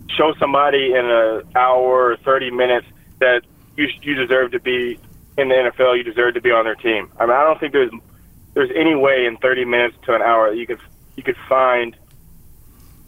[0.10, 2.88] show somebody in an hour or thirty minutes
[3.20, 3.42] that
[3.78, 5.00] you you deserve to be
[5.38, 5.98] in the NFL.
[5.98, 7.12] You deserve to be on their team.
[7.20, 7.92] I mean, I don't think there's
[8.54, 10.80] there's any way in thirty minutes to an hour that you could
[11.16, 11.96] you could find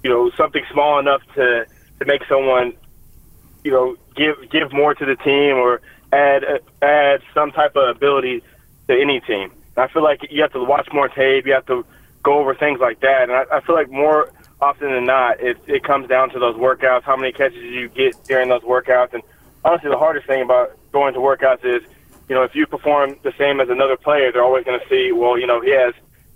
[0.04, 1.66] you know, something small enough to
[2.00, 2.74] to make someone,
[3.64, 5.82] you know, give give more to the team or
[6.12, 6.44] add
[6.82, 8.44] add some type of ability
[8.88, 9.52] to any team.
[9.78, 11.46] I feel like you have to watch more tape.
[11.46, 11.86] You have to
[12.24, 13.24] go over things like that.
[13.24, 14.32] And I, I feel like more
[14.62, 17.04] often than not, it it comes down to those workouts.
[17.04, 19.14] How many catches you get during those workouts?
[19.14, 19.24] And
[19.66, 21.82] honestly, the hardest thing about going to workouts is,
[22.30, 25.12] you know, if you perform the same as another player, they're always going to see,
[25.12, 25.94] well, you know, he has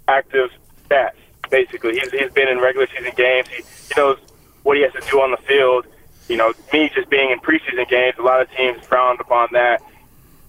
[0.08, 0.50] active
[0.90, 1.16] stats
[1.50, 2.00] basically.
[2.00, 3.48] He's, he's been in regular season games.
[3.50, 4.18] He, he knows
[4.64, 5.86] what he has to do on the field.
[6.28, 9.82] You know, me just being in preseason games, a lot of teams frowned upon that.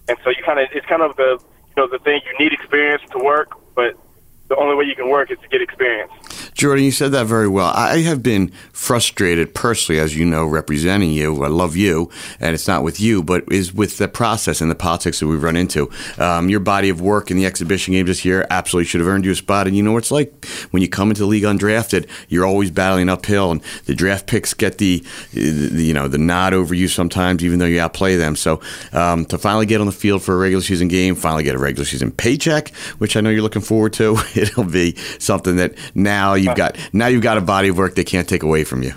[0.07, 2.53] And so you kind of, it's kind of the, you know, the thing you need
[2.53, 3.97] experience to work, but
[4.49, 6.11] the only way you can work is to get experience.
[6.53, 7.67] Jordan, you said that very well.
[7.67, 11.43] I have been frustrated personally, as you know, representing you.
[11.43, 14.75] I love you, and it's not with you, but is with the process and the
[14.75, 15.89] politics that we've run into.
[16.17, 19.25] Um, your body of work in the exhibition game this year absolutely should have earned
[19.25, 19.67] you a spot.
[19.67, 22.71] And you know what it's like when you come into the league undrafted, you're always
[22.71, 26.87] battling uphill, and the draft picks get the, the you know the nod over you
[26.87, 28.35] sometimes, even though you outplay them.
[28.35, 28.61] So
[28.93, 31.59] um, to finally get on the field for a regular season game, finally get a
[31.59, 36.33] regular season paycheck, which I know you're looking forward to, it'll be something that now
[36.33, 38.83] you you've got now you've got a body of work they can't take away from
[38.83, 38.93] you.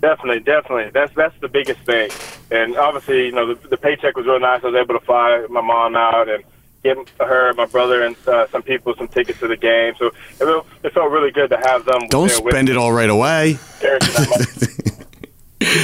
[0.00, 0.90] Definitely, definitely.
[0.90, 2.10] That's that's the biggest thing.
[2.50, 4.64] And obviously, you know, the, the paycheck was real nice.
[4.64, 6.42] I was able to fly my mom out and
[6.82, 9.94] give her, my brother, and uh, some people some tickets to the game.
[9.98, 10.06] So
[10.40, 12.08] it, it felt really good to have them.
[12.08, 13.58] Don't spend it all right away.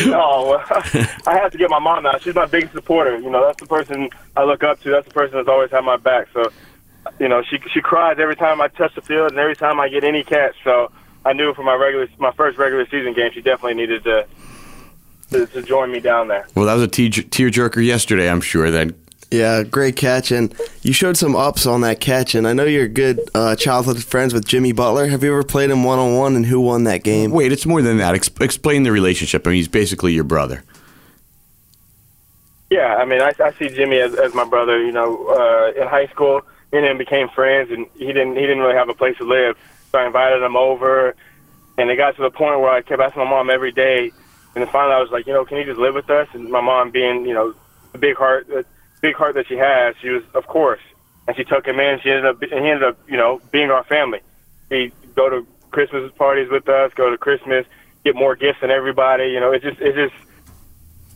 [0.07, 0.63] no,
[1.27, 2.23] I have to get my mom out.
[2.23, 3.19] She's my biggest supporter.
[3.19, 4.91] You know, that's the person I look up to.
[4.91, 6.29] That's the person that's always had my back.
[6.33, 6.51] So
[7.19, 9.89] you know, she she cries every time I touch the field and every time I
[9.89, 10.55] get any catch.
[10.65, 10.91] So
[11.25, 14.27] I knew for my regular my first regular season game, she definitely needed to
[15.31, 16.47] to, to join me down there.
[16.55, 18.31] Well, that was a tearjerker yesterday.
[18.31, 18.95] I'm sure that.
[19.29, 22.37] Yeah, great catch, and you showed some ups on that catch.
[22.37, 25.09] And I know you're good uh, childhood friends with Jimmy Butler.
[25.09, 27.33] Have you ever played him one on one, and who won that game?
[27.33, 28.15] Wait, it's more than that.
[28.15, 29.45] Ex- explain the relationship.
[29.45, 30.63] I mean, he's basically your brother.
[32.71, 34.81] Yeah, I mean, I, I see Jimmy as, as my brother.
[34.81, 36.43] You know, uh, in high school,
[36.73, 39.57] and him became friends, and he didn't he didn't really have a place to live,
[39.93, 41.15] so I invited him over,
[41.79, 44.11] and it got to the point where I kept asking my mom every day,
[44.55, 46.29] and then finally I was like, you know, can you just live with us?
[46.33, 47.55] And my mom, being you know,
[47.93, 48.65] the big heart, the
[49.01, 50.81] big heart that she has, she was of course,
[51.27, 52.01] and she took him in.
[52.01, 54.21] She ended up, and he ended up, you know, being our family.
[54.69, 57.67] He go to Christmas parties with us, go to Christmas,
[58.05, 59.29] get more gifts than everybody.
[59.29, 60.15] You know, it's just it's just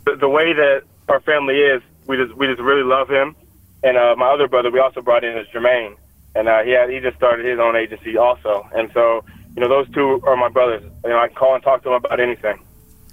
[0.04, 1.82] the, the way that our family is.
[2.06, 3.34] We just we just really love him
[3.82, 5.96] and uh, my other brother we also brought in is Jermaine,
[6.34, 8.68] and uh, he had, he just started his own agency also.
[8.74, 9.24] And so
[9.56, 10.82] you know those two are my brothers.
[11.04, 12.60] You know I can call and talk to them about anything.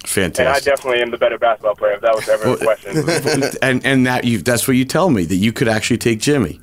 [0.06, 0.45] Fantastic.
[0.45, 1.93] And I definitely am the better basketball player.
[1.93, 3.58] If that was ever a question.
[3.62, 6.60] and and that you that's what you tell me that you could actually take Jimmy,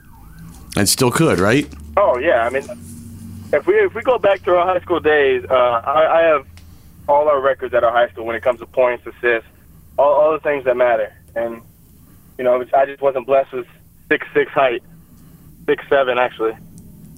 [0.77, 1.69] and still could, right?
[1.97, 2.65] Oh yeah, I mean,
[3.53, 6.47] if we if we go back to our high school days, uh, I, I have
[7.09, 9.49] all our records at our high school when it comes to points, assists,
[9.99, 11.13] all, all the things that matter.
[11.35, 11.61] And
[12.39, 13.67] you know, I just wasn't blessed with
[14.09, 14.83] six six height,
[15.67, 16.57] six seven actually.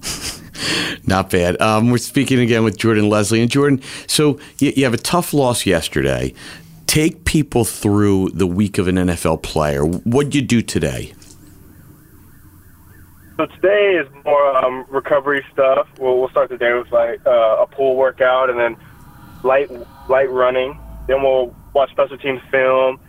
[1.07, 1.61] Not bad.
[1.61, 3.41] Um, we're speaking again with Jordan Leslie.
[3.41, 6.33] And Jordan, so you, you have a tough loss yesterday.
[6.85, 9.83] Take people through the week of an NFL player.
[9.83, 11.13] What'd you do today?
[13.37, 15.87] So today is more um, recovery stuff.
[15.99, 18.77] We'll, we'll start the day with like uh, a pool workout and then
[19.43, 19.69] light
[20.09, 20.79] light running.
[21.07, 22.99] Then we'll watch special teams film.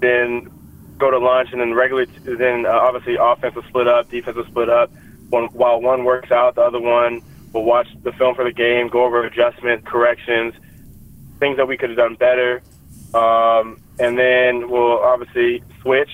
[0.00, 0.50] Then
[0.98, 2.06] go to lunch and then regular.
[2.06, 4.90] Then uh, obviously offense will split up, defense will split up.
[5.30, 8.88] One, while one works out, the other one will watch the film for the game,
[8.88, 10.54] go over adjustments, corrections,
[11.38, 12.62] things that we could have done better,
[13.14, 16.10] um, and then we'll obviously switch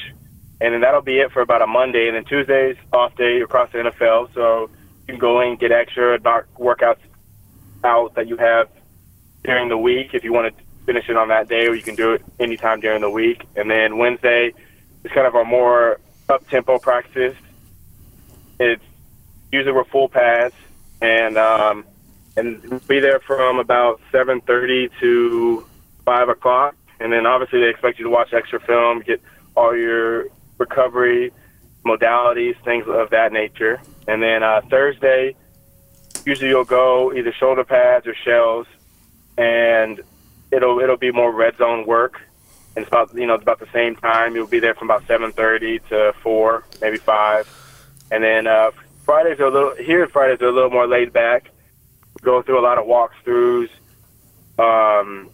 [0.61, 2.07] and then that'll be it for about a Monday.
[2.07, 4.71] And then Tuesday's off day across the NFL, so
[5.09, 6.99] you can go in get extra workouts
[7.83, 8.69] out that you have
[9.43, 11.95] during the week if you want to finish it on that day, or you can
[11.95, 13.45] do it anytime during the week.
[13.57, 14.53] And then Wednesday
[15.05, 17.37] is kind of our more up tempo practice.
[18.59, 18.83] It's
[19.53, 20.55] usually we're full pads,
[21.01, 21.85] and um,
[22.37, 25.67] and be there from about 7:30 to
[26.05, 26.75] five o'clock.
[27.01, 29.23] And then obviously they expect you to watch extra film, get
[29.57, 30.27] all your
[30.59, 31.33] recovery
[31.85, 33.81] modalities, things of that nature.
[34.07, 35.35] And then uh, Thursday,
[36.27, 38.67] usually you'll go either shoulder pads or shells,
[39.39, 40.01] and
[40.51, 42.21] it'll it'll be more red zone work.
[42.77, 44.35] And it's about you know it's about the same time.
[44.35, 47.49] You'll be there from about 7:30 to four, maybe five,
[48.11, 48.71] and then uh,
[49.05, 50.07] Fridays are a little here.
[50.09, 51.51] Fridays are a little more laid back.
[52.23, 53.71] Go through a lot of walkthroughs.
[54.59, 55.31] Um,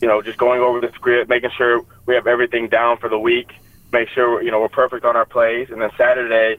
[0.00, 3.18] you know, just going over the script, making sure we have everything down for the
[3.18, 3.52] week
[3.92, 5.70] make sure you know we're perfect on our plays.
[5.70, 6.58] And then Saturday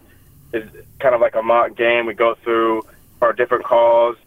[0.54, 2.06] is kind of like a mock game.
[2.06, 2.84] We go through
[3.22, 4.18] our different calls,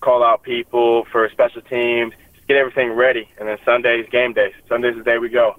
[0.00, 2.14] call out people for special teams,
[2.52, 3.28] get everything ready.
[3.38, 4.54] And then Sunday's game day.
[4.68, 5.56] Sunday's the day we go.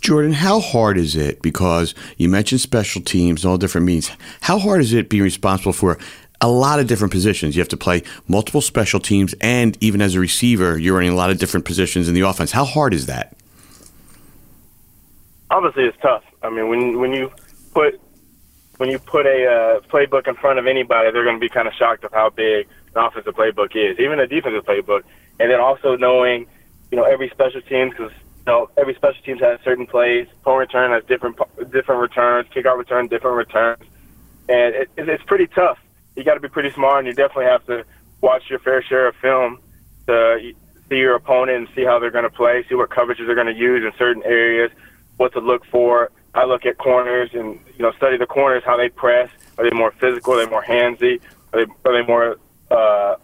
[0.00, 1.42] Jordan, how hard is it?
[1.42, 4.10] Because you mentioned special teams and all different means.
[4.40, 5.98] How hard is it being responsible for
[6.40, 7.54] a lot of different positions?
[7.54, 11.16] You have to play multiple special teams, and even as a receiver, you're running a
[11.16, 12.50] lot of different positions in the offense.
[12.50, 13.36] How hard is that?
[15.52, 16.24] obviously it's tough.
[16.42, 17.30] I mean, when when you
[17.72, 18.00] put
[18.78, 21.68] when you put a uh, playbook in front of anybody, they're going to be kind
[21.68, 25.02] of shocked of how big an offensive playbook is, even a defensive playbook.
[25.40, 26.46] And then also knowing,
[26.90, 30.26] you know, every special team because you know every special team has certain plays.
[30.44, 31.38] Punt return has different
[31.70, 32.48] different returns.
[32.54, 33.82] Kickoff return different returns,
[34.48, 35.78] and it, it's pretty tough.
[36.16, 37.84] You got to be pretty smart, and you definitely have to
[38.20, 39.58] watch your fair share of film
[40.06, 40.52] to
[40.88, 43.46] see your opponent and see how they're going to play, see what coverages they're going
[43.46, 44.70] to use in certain areas,
[45.16, 46.10] what to look for.
[46.34, 49.30] I look at corners and you know study the corners how they press.
[49.58, 50.34] Are they more physical?
[50.34, 51.20] Are they more handsy?
[51.52, 52.38] Are they are they more
[52.72, 53.16] uh,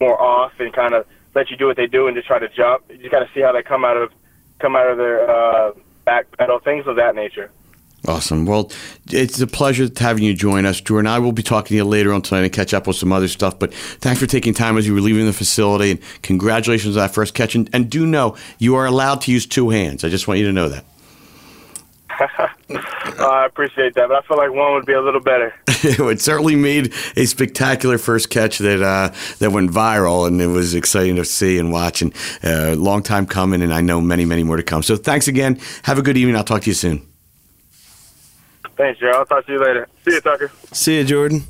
[0.00, 2.48] more off and kind of let you do what they do and just try to
[2.48, 2.84] jump?
[2.90, 4.12] You got to see how they come out of
[4.58, 5.72] come out of their uh,
[6.04, 7.50] back pedal, things of that nature.
[8.08, 8.46] Awesome.
[8.46, 8.72] Well,
[9.10, 11.84] it's a pleasure having you join us, Drew, and I will be talking to you
[11.84, 13.60] later on tonight and catch up with some other stuff.
[13.60, 17.14] But thanks for taking time as you were leaving the facility, and congratulations on that
[17.14, 17.54] first catch.
[17.54, 20.02] And, and do know you are allowed to use two hands.
[20.02, 20.84] I just want you to know that.
[23.18, 25.54] I appreciate that, but I feel like one would be a little better.
[25.68, 30.74] it certainly made a spectacular first catch that uh, that went viral, and it was
[30.74, 32.02] exciting to see and watch.
[32.02, 34.82] And uh, long time coming, and I know many, many more to come.
[34.82, 35.60] So thanks again.
[35.84, 36.36] Have a good evening.
[36.36, 37.06] I'll talk to you soon.
[38.76, 39.10] Thanks, Joe.
[39.10, 39.88] I'll talk to you later.
[40.04, 40.50] See you, Tucker.
[40.72, 41.44] See you, Jordan.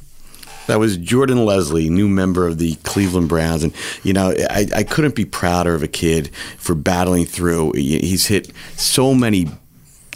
[0.67, 3.65] That was Jordan Leslie, new member of the Cleveland Browns.
[3.65, 7.73] And, you know, I, I couldn't be prouder of a kid for battling through.
[7.73, 9.49] He's hit so many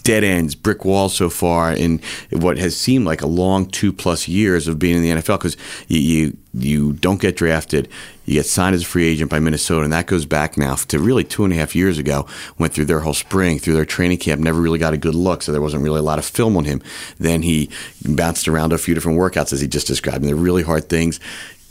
[0.06, 4.28] dead ends, brick walls so far in what has seemed like a long two plus
[4.28, 5.56] years of being in the NFL because
[5.88, 7.88] you, you, you don't get drafted.
[8.24, 11.00] You get signed as a free agent by Minnesota, and that goes back now to
[11.00, 12.28] really two and a half years ago.
[12.56, 15.42] Went through their whole spring, through their training camp, never really got a good look,
[15.42, 16.80] so there wasn't really a lot of film on him.
[17.18, 17.68] Then he
[18.04, 21.18] bounced around a few different workouts, as he just described, and they're really hard things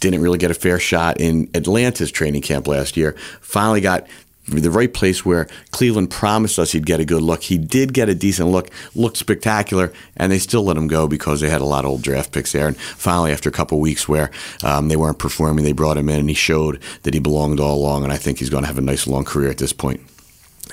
[0.02, 3.14] didn't really get a fair shot in Atlanta's training camp last year.
[3.42, 4.06] Finally got
[4.48, 7.44] the right place where Cleveland promised us he'd get a good look.
[7.44, 11.42] He did get a decent look, looked spectacular, and they still let him go because
[11.42, 12.68] they had a lot of old draft picks there.
[12.68, 14.32] And finally, after a couple weeks where
[14.64, 17.76] um, they weren't performing, they brought him in, and he showed that he belonged all
[17.76, 18.04] along.
[18.04, 20.02] And I think he's going to have a nice long career at this point.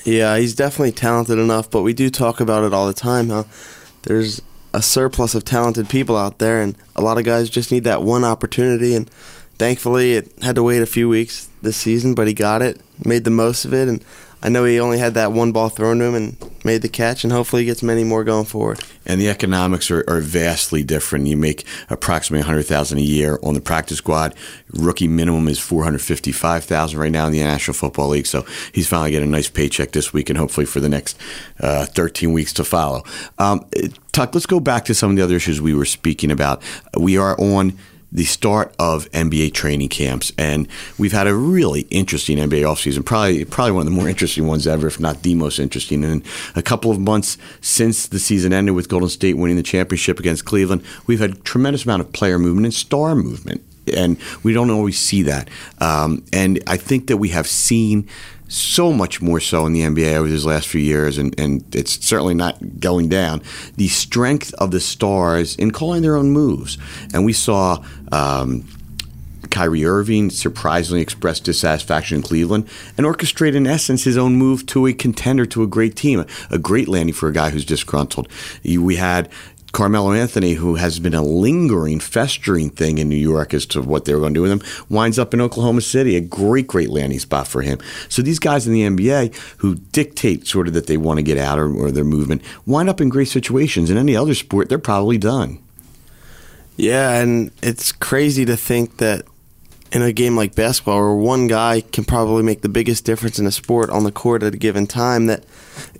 [0.05, 3.29] Yeah, he's definitely talented enough, but we do talk about it all the time.
[3.29, 3.45] Huh?
[4.03, 4.43] There's
[4.75, 8.03] a surplus of talented people out there, and a lot of guys just need that
[8.03, 8.95] one opportunity.
[8.95, 9.09] And
[9.59, 13.25] thankfully, it had to wait a few weeks this season, but he got it, made
[13.25, 14.05] the most of it, and
[14.45, 17.23] I know he only had that one ball thrown to him and made the catch,
[17.23, 18.81] and hopefully he gets many more going forward.
[19.07, 21.29] And the economics are, are vastly different.
[21.29, 24.35] You make approximately 100000 a year on the practice squad.
[24.73, 28.27] Rookie minimum is 455000 right now in the National Football League.
[28.27, 31.17] So he's finally getting a nice paycheck this week and hopefully for the next
[31.61, 33.05] uh, 13 weeks to follow.
[33.39, 33.65] Um,
[34.11, 36.63] Tuck, let's go back to some of the other issues we were speaking about.
[36.99, 37.79] We are on–
[38.13, 43.45] the start of NBA training camps, and we've had a really interesting NBA offseason, probably
[43.45, 46.05] probably one of the more interesting ones ever, if not the most interesting.
[46.05, 46.23] And
[46.55, 50.45] a couple of months since the season ended with Golden State winning the championship against
[50.45, 53.63] Cleveland, we've had a tremendous amount of player movement and star movement,
[53.95, 55.49] and we don't always see that.
[55.79, 58.09] Um, and I think that we have seen
[58.49, 62.05] so much more so in the NBA over these last few years, and, and it's
[62.05, 63.43] certainly not going down.
[63.77, 66.79] The strength of the stars in calling their own moves.
[67.13, 67.85] And we saw.
[68.11, 68.69] Um,
[69.51, 72.67] Kyrie Irving surprisingly expressed dissatisfaction in Cleveland
[72.97, 76.59] and orchestrated, in essence, his own move to a contender to a great team, a
[76.59, 78.29] great landing for a guy who's disgruntled.
[78.65, 79.29] We had
[79.73, 84.05] Carmelo Anthony, who has been a lingering, festering thing in New York as to what
[84.05, 86.91] they were going to do with him, winds up in Oklahoma City, a great, great
[86.91, 87.79] landing spot for him.
[88.09, 91.39] So these guys in the NBA who dictate sort of that they want to get
[91.39, 93.89] out or, or their movement wind up in great situations.
[93.89, 95.59] In any other sport, they're probably done.
[96.77, 99.27] Yeah, and it's crazy to think that
[99.93, 103.47] in a game like basketball, where one guy can probably make the biggest difference in
[103.47, 105.45] a sport on the court at a given time, that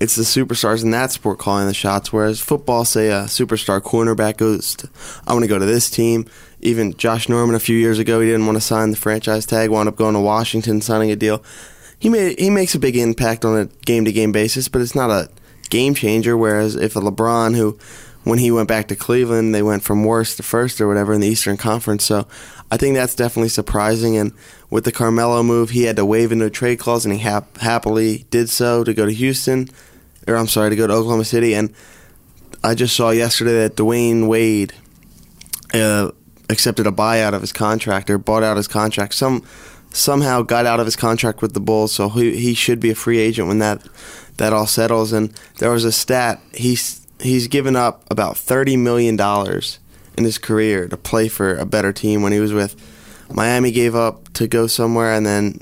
[0.01, 2.11] it's the superstars in that sport calling the shots.
[2.11, 4.89] Whereas football, say a superstar cornerback goes, to,
[5.27, 6.27] I want to go to this team.
[6.61, 9.69] Even Josh Norman a few years ago, he didn't want to sign the franchise tag,
[9.69, 11.45] wound up going to Washington, signing a deal.
[11.99, 14.95] He made he makes a big impact on a game to game basis, but it's
[14.95, 15.29] not a
[15.69, 16.37] game changer.
[16.37, 17.79] Whereas if a LeBron who
[18.25, 21.21] when he went back to Cleveland, they went from worst to first or whatever in
[21.21, 22.05] the Eastern Conference.
[22.05, 22.27] So
[22.71, 24.17] I think that's definitely surprising.
[24.17, 24.33] And
[24.71, 27.59] with the Carmelo move, he had to waive into a trade clause, and he hap-
[27.59, 29.69] happily did so to go to Houston,
[30.27, 31.55] or I'm sorry, to go to Oklahoma City.
[31.55, 31.75] And
[32.65, 34.73] I just saw yesterday that Dwyane Wade
[35.75, 36.13] uh,
[36.49, 39.15] accepted a buyout of his contract or bought out his contract.
[39.15, 39.45] Some
[39.91, 42.95] somehow got out of his contract with the Bulls, so he, he should be a
[42.95, 43.87] free agent when that
[44.39, 45.13] that all settles.
[45.13, 49.79] And there was a stat he's he's given up about thirty million dollars
[50.17, 52.77] in his career to play for a better team when he was with
[53.33, 55.61] Miami gave up to go somewhere and then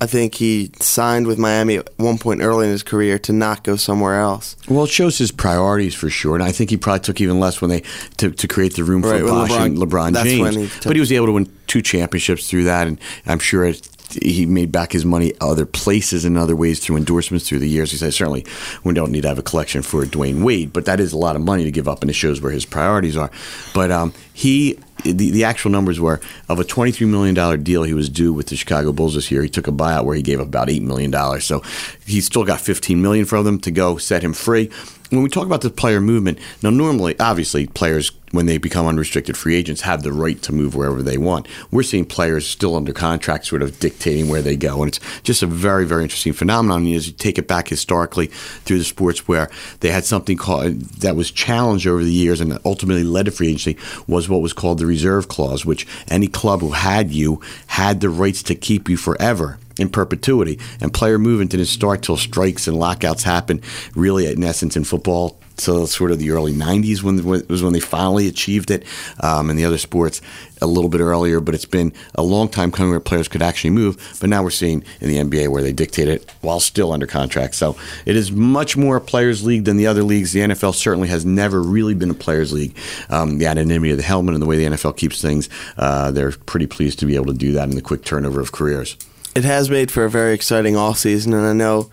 [0.00, 3.64] I think he signed with Miami at one point early in his career to not
[3.64, 4.54] go somewhere else.
[4.68, 7.60] Well, it shows his priorities for sure, and I think he probably took even less
[7.60, 7.82] when they
[8.18, 10.54] to, to create the room right, for LeBron, and LeBron James.
[10.54, 13.88] He but he was able to win two championships through that, and I'm sure it,
[14.10, 17.90] he made back his money other places and other ways through endorsements through the years.
[17.90, 18.46] He said, certainly
[18.84, 21.36] we don't need to have a collection for Dwyane Wade, but that is a lot
[21.36, 23.30] of money to give up, and it shows where his priorities are.
[23.74, 28.08] But um, he, the, the actual numbers were of a $23 million deal he was
[28.08, 29.42] due with the Chicago Bulls this year.
[29.42, 31.12] He took a buyout where he gave up about $8 million.
[31.40, 31.62] So
[32.06, 34.70] he's still got 15 million for them to go set him free
[35.10, 39.36] when we talk about the player movement, now normally, obviously, players when they become unrestricted
[39.36, 41.46] free agents have the right to move wherever they want.
[41.70, 45.42] We're seeing players still under contract, sort of dictating where they go, and it's just
[45.42, 46.86] a very, very interesting phenomenon.
[46.94, 49.50] As you take it back historically through the sports where
[49.80, 53.48] they had something called that was challenged over the years and ultimately led to free
[53.48, 53.76] agency
[54.06, 58.10] was what was called the reserve clause, which any club who had you had the
[58.10, 60.58] rights to keep you forever in perpetuity.
[60.80, 63.62] And player movement didn't start till strikes and lockouts happened,
[63.94, 67.80] really, in essence, in football till sort of the early 90s when was when they
[67.80, 68.84] finally achieved it.
[69.20, 70.20] Um, and the other sports
[70.60, 73.70] a little bit earlier, but it's been a long time coming where players could actually
[73.70, 74.16] move.
[74.20, 77.54] But now we're seeing in the NBA where they dictate it while still under contract.
[77.54, 80.32] So it is much more a players' league than the other leagues.
[80.32, 82.76] The NFL certainly has never really been a players' league.
[83.10, 86.32] Um, the anonymity of the helmet and the way the NFL keeps things, uh, they're
[86.32, 88.96] pretty pleased to be able to do that in the quick turnover of careers
[89.38, 91.90] it has made for a very exciting off season, and I know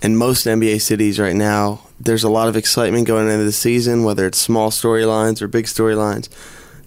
[0.00, 4.04] in most NBA cities right now, there's a lot of excitement going into the season,
[4.04, 6.28] whether it's small storylines or big storylines.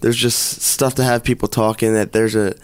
[0.00, 2.54] There's just stuff to have people talking that there's a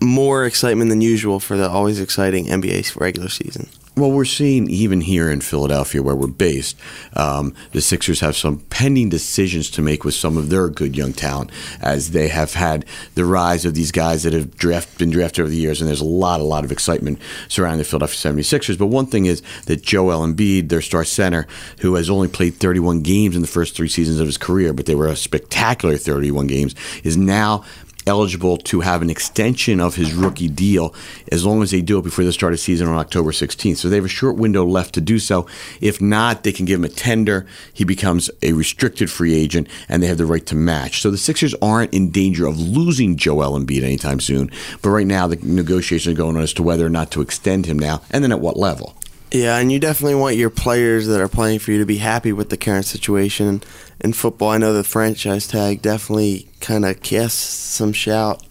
[0.00, 3.68] more excitement than usual for the always exciting NBA regular season.
[3.98, 6.78] Well, we're seeing even here in Philadelphia, where we're based,
[7.14, 11.12] um, the Sixers have some pending decisions to make with some of their good young
[11.12, 12.84] talent, as they have had
[13.16, 16.00] the rise of these guys that have draft, been drafted over the years, and there's
[16.00, 17.18] a lot, a lot of excitement
[17.48, 18.78] surrounding the Philadelphia 76ers.
[18.78, 21.48] But one thing is that Joel Embiid, their star center,
[21.80, 24.86] who has only played 31 games in the first three seasons of his career, but
[24.86, 27.64] they were a spectacular 31 games, is now
[28.08, 30.94] eligible to have an extension of his rookie deal
[31.30, 33.76] as long as they do it before the start of season on October 16th.
[33.76, 35.46] So they have a short window left to do so.
[35.80, 37.46] If not, they can give him a tender.
[37.72, 41.00] He becomes a restricted free agent, and they have the right to match.
[41.00, 44.50] So the Sixers aren't in danger of losing Joel Embiid anytime soon.
[44.82, 47.66] But right now, the negotiations are going on as to whether or not to extend
[47.66, 48.94] him now, and then at what level.
[49.30, 52.32] Yeah, and you definitely want your players that are playing for you to be happy
[52.32, 53.62] with the current situation.
[54.00, 58.42] In football, I know the franchise tag definitely kind of casts some shout,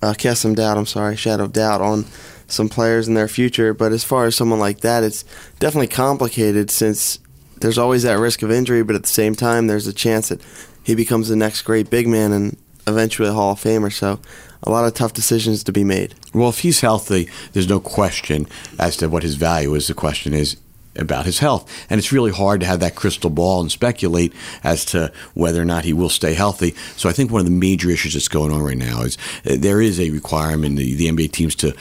[0.00, 0.78] uh, casts some doubt.
[0.78, 2.04] I'm sorry, shadow of doubt on
[2.46, 3.74] some players in their future.
[3.74, 5.24] But as far as someone like that, it's
[5.58, 7.18] definitely complicated since
[7.60, 10.40] there's always that risk of injury, but at the same time, there's a chance that
[10.84, 12.56] he becomes the next great big man and
[12.86, 13.92] eventually a Hall of Famer.
[13.92, 14.20] So
[14.62, 16.14] a lot of tough decisions to be made.
[16.34, 18.46] Well, if he's healthy, there's no question
[18.78, 19.86] as to what his value is.
[19.86, 20.56] The question is
[20.96, 21.70] about his health.
[21.88, 24.32] And it's really hard to have that crystal ball and speculate
[24.64, 26.74] as to whether or not he will stay healthy.
[26.96, 29.56] So I think one of the major issues that's going on right now is uh,
[29.58, 31.74] there is a requirement the, the NBA teams to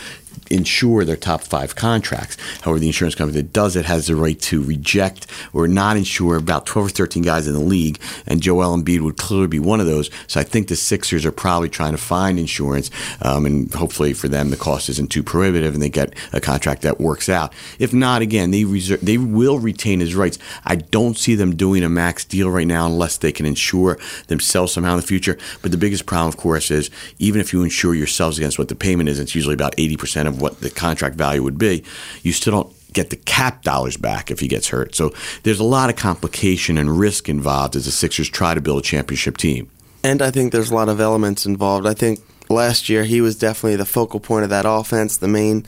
[0.49, 2.37] insure their top five contracts.
[2.61, 6.37] However, the insurance company that does it has the right to reject or not insure
[6.37, 9.79] about 12 or 13 guys in the league, and Joel Embiid would clearly be one
[9.79, 10.09] of those.
[10.27, 12.89] So I think the Sixers are probably trying to find insurance,
[13.21, 16.81] um, and hopefully for them the cost isn't too prohibitive and they get a contract
[16.83, 17.53] that works out.
[17.79, 20.39] If not, again, they reserve, they will retain his rights.
[20.65, 24.73] I don't see them doing a max deal right now unless they can insure themselves
[24.73, 25.37] somehow in the future.
[25.61, 28.75] But the biggest problem, of course, is even if you insure yourselves against what the
[28.75, 31.83] payment is, it's usually about 80% of what the contract value would be,
[32.23, 34.95] you still don't get the cap dollars back if he gets hurt.
[34.95, 35.13] So
[35.43, 38.83] there's a lot of complication and risk involved as the Sixers try to build a
[38.83, 39.69] championship team.
[40.03, 41.85] And I think there's a lot of elements involved.
[41.85, 42.19] I think
[42.49, 45.65] last year he was definitely the focal point of that offense, the main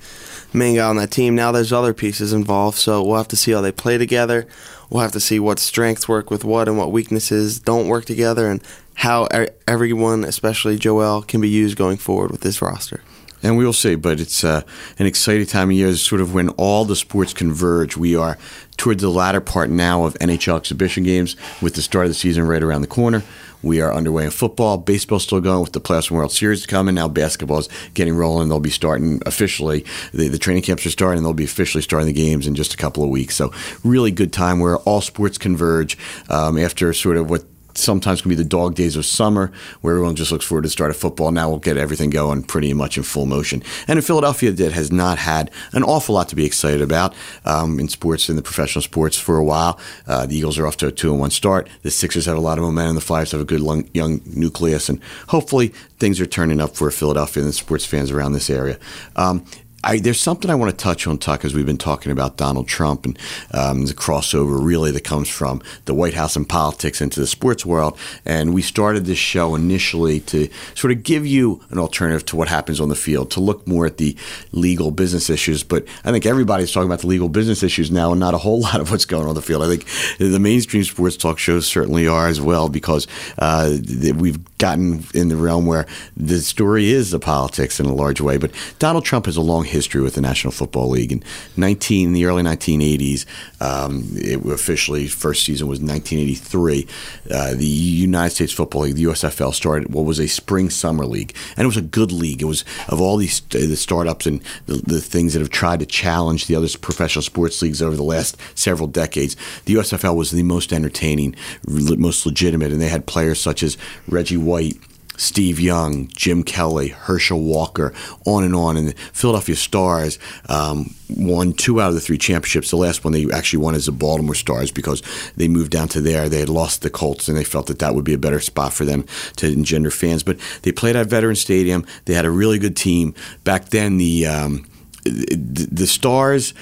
[0.53, 1.35] main guy on that team.
[1.35, 4.47] Now there's other pieces involved, so we'll have to see how they play together.
[4.89, 8.49] We'll have to see what strengths work with what and what weaknesses don't work together
[8.49, 8.61] and
[8.95, 9.29] how
[9.67, 13.01] everyone, especially Joel, can be used going forward with this roster
[13.43, 13.95] and we will see.
[13.95, 14.61] But it's uh,
[14.99, 15.89] an exciting time of year.
[15.89, 17.97] It's sort of when all the sports converge.
[17.97, 18.37] We are
[18.77, 22.47] toward the latter part now of NHL exhibition games, with the start of the season
[22.47, 23.23] right around the corner.
[23.63, 24.77] We are underway in football.
[24.77, 26.95] Baseball's still going with the Playoffs and World Series coming.
[26.95, 28.49] Now basketball is getting rolling.
[28.49, 29.85] They'll be starting officially.
[30.13, 32.73] The, the training camps are starting, and they'll be officially starting the games in just
[32.73, 33.35] a couple of weeks.
[33.35, 35.97] So really good time where all sports converge
[36.29, 37.43] um, after sort of what
[37.73, 39.51] sometimes can be the dog days of summer
[39.81, 41.31] where everyone just looks forward to start a football.
[41.31, 43.63] Now we'll get everything going pretty much in full motion.
[43.87, 47.13] And in Philadelphia, that has not had an awful lot to be excited about
[47.45, 49.79] um, in sports, in the professional sports for a while.
[50.07, 51.69] Uh, the Eagles are off to a two and one start.
[51.83, 52.95] The Sixers have a lot of momentum.
[52.95, 53.61] The Flyers have a good
[53.93, 55.69] young nucleus, and hopefully
[55.99, 58.77] things are turning up for Philadelphia and the sports fans around this area.
[59.15, 59.45] Um,
[59.83, 62.67] I, there's something I want to touch on, Tuck, as we've been talking about Donald
[62.67, 63.17] Trump and
[63.51, 67.65] um, the crossover really that comes from the White House and politics into the sports
[67.65, 67.97] world.
[68.23, 72.47] And we started this show initially to sort of give you an alternative to what
[72.47, 74.15] happens on the field, to look more at the
[74.51, 75.63] legal business issues.
[75.63, 78.61] But I think everybody's talking about the legal business issues now and not a whole
[78.61, 79.63] lot of what's going on the field.
[79.63, 79.87] I think
[80.19, 83.07] the mainstream sports talk shows certainly are as well because
[83.39, 83.77] uh,
[84.15, 88.37] we've gotten in the realm where the story is the politics in a large way.
[88.37, 91.11] But Donald Trump has a long history with the National Football League.
[91.11, 91.23] In
[91.57, 93.25] 19, in the early 1980s,
[93.59, 96.87] um, it officially first season was 1983.
[97.29, 101.35] Uh, the United States Football League, the USFL, started what was a spring summer league,
[101.57, 102.41] and it was a good league.
[102.41, 105.85] It was of all these the startups and the, the things that have tried to
[105.85, 109.35] challenge the other professional sports leagues over the last several decades.
[109.65, 111.35] The USFL was the most entertaining,
[111.67, 114.77] most legitimate, and they had players such as Reggie White.
[115.17, 117.93] Steve Young, Jim Kelly, Herschel Walker,
[118.25, 118.77] on and on.
[118.77, 120.17] And the Philadelphia Stars
[120.49, 122.71] um, won two out of the three championships.
[122.71, 125.03] The last one they actually won is the Baltimore Stars because
[125.35, 126.29] they moved down to there.
[126.29, 128.73] They had lost the Colts, and they felt that that would be a better spot
[128.73, 129.05] for them
[129.37, 130.23] to engender fans.
[130.23, 131.85] But they played at Veteran Stadium.
[132.05, 133.13] They had a really good team.
[133.43, 134.65] Back then, the um,
[135.03, 136.53] the, the Stars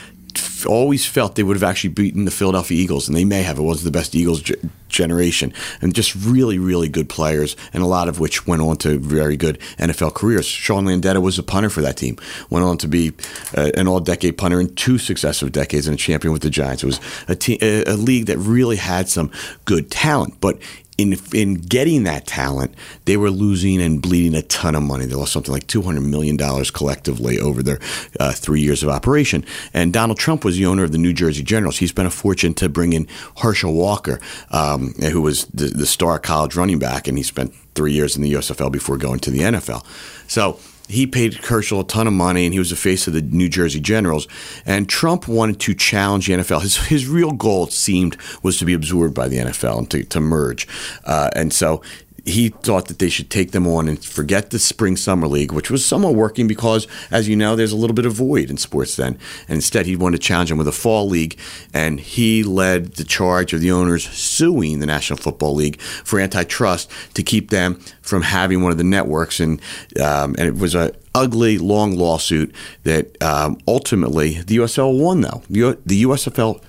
[0.68, 3.60] always felt they would have actually beaten the Philadelphia Eagles, and they may have.
[3.60, 4.56] It was the best Eagles g-
[4.88, 9.00] generation, and just really, really good players, and a lot of which went on to
[9.00, 10.46] very good NFL careers.
[10.46, 12.18] Sean Landeta was a punter for that team,
[12.50, 13.14] went on to be
[13.56, 16.84] uh, an all-decade punter in two successive decades and a champion with the Giants.
[16.84, 19.32] It was a, te- a league that really had some
[19.66, 20.60] good talent, but
[21.00, 22.76] in in getting that talent,
[23.06, 25.06] they were losing and bleeding a ton of money.
[25.06, 27.80] They lost something like two hundred million dollars collectively over their
[28.20, 29.46] uh, three years of operation.
[29.74, 31.78] And Donald Trump was the owner of the New Jersey Generals.
[31.78, 34.20] He spent a fortune to bring in Herschel Walker,
[34.52, 38.22] um, who was the, the star college running back, and he spent three years in
[38.22, 39.86] the USFL before going to the NFL.
[40.28, 43.22] So he paid Herschel a ton of money, and he was the face of the
[43.22, 44.28] New Jersey Generals.
[44.66, 46.62] And Trump wanted to challenge the NFL.
[46.62, 50.04] His his real goal, it seemed, was to be absorbed by the NFL and to,
[50.04, 50.68] to merge.
[51.06, 51.82] Uh, and so
[52.26, 55.72] he thought that they should take them on and forget the spring summer league, which
[55.72, 58.96] was somewhat working because, as you know, there's a little bit of void in sports
[58.96, 59.18] then.
[59.48, 61.38] And instead, he wanted to challenge them with a fall league,
[61.74, 66.90] and he led the charge of the owners suing the National Football League for antitrust
[67.14, 69.40] to keep them from having one of the networks.
[69.40, 69.62] And
[70.02, 72.54] um, and it was a ugly, long lawsuit
[72.84, 75.22] that um, ultimately the USL won.
[75.22, 75.42] Though
[75.86, 76.64] the USFL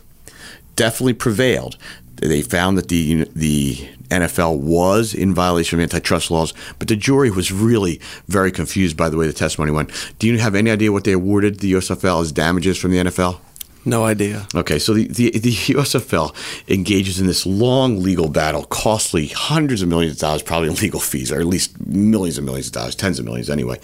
[0.76, 1.76] definitely prevailed.
[2.16, 7.30] They found that the the NFL was in violation of antitrust laws, but the jury
[7.30, 9.90] was really very confused by the way the testimony went.
[10.18, 13.40] Do you have any idea what they awarded the USFL as damages from the NFL?
[13.84, 14.46] No idea.
[14.54, 16.34] Okay, so the, the, the USFL
[16.68, 21.00] engages in this long legal battle, costly hundreds of millions of dollars, probably in legal
[21.00, 23.78] fees, or at least millions and millions of dollars, tens of millions anyway.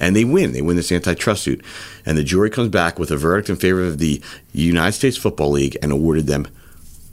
[0.00, 0.52] And they win.
[0.52, 1.62] They win this antitrust suit.
[2.06, 4.22] And the jury comes back with a verdict in favor of the
[4.52, 6.48] United States Football League and awarded them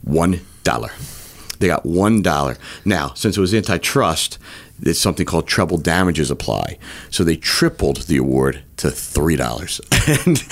[0.06, 1.19] $1.
[1.60, 2.58] They got $1.
[2.84, 4.38] Now, since it was antitrust,
[4.80, 6.78] there's something called treble damages apply.
[7.10, 9.78] So they tripled the award to three dollars.
[10.26, 10.42] and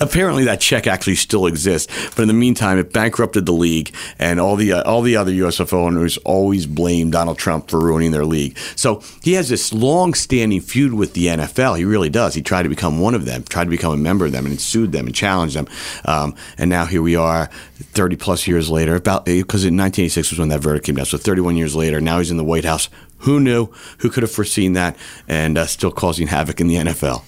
[0.00, 1.92] apparently that check actually still exists.
[2.16, 5.30] But in the meantime, it bankrupted the league, and all the uh, all the other
[5.30, 8.58] USFL owners always blame Donald Trump for ruining their league.
[8.74, 11.78] So he has this long-standing feud with the NFL.
[11.78, 12.34] He really does.
[12.34, 14.60] He tried to become one of them, tried to become a member of them, and
[14.60, 15.68] sued them and challenged them.
[16.04, 18.96] Um, and now here we are, 30 plus years later.
[18.96, 21.06] About because in 1986 was when that verdict came down.
[21.06, 22.88] So 31 years later, now he's in the White House.
[23.26, 23.68] Who knew?
[23.98, 24.96] Who could have foreseen that?
[25.26, 27.24] And uh, still causing havoc in the NFL.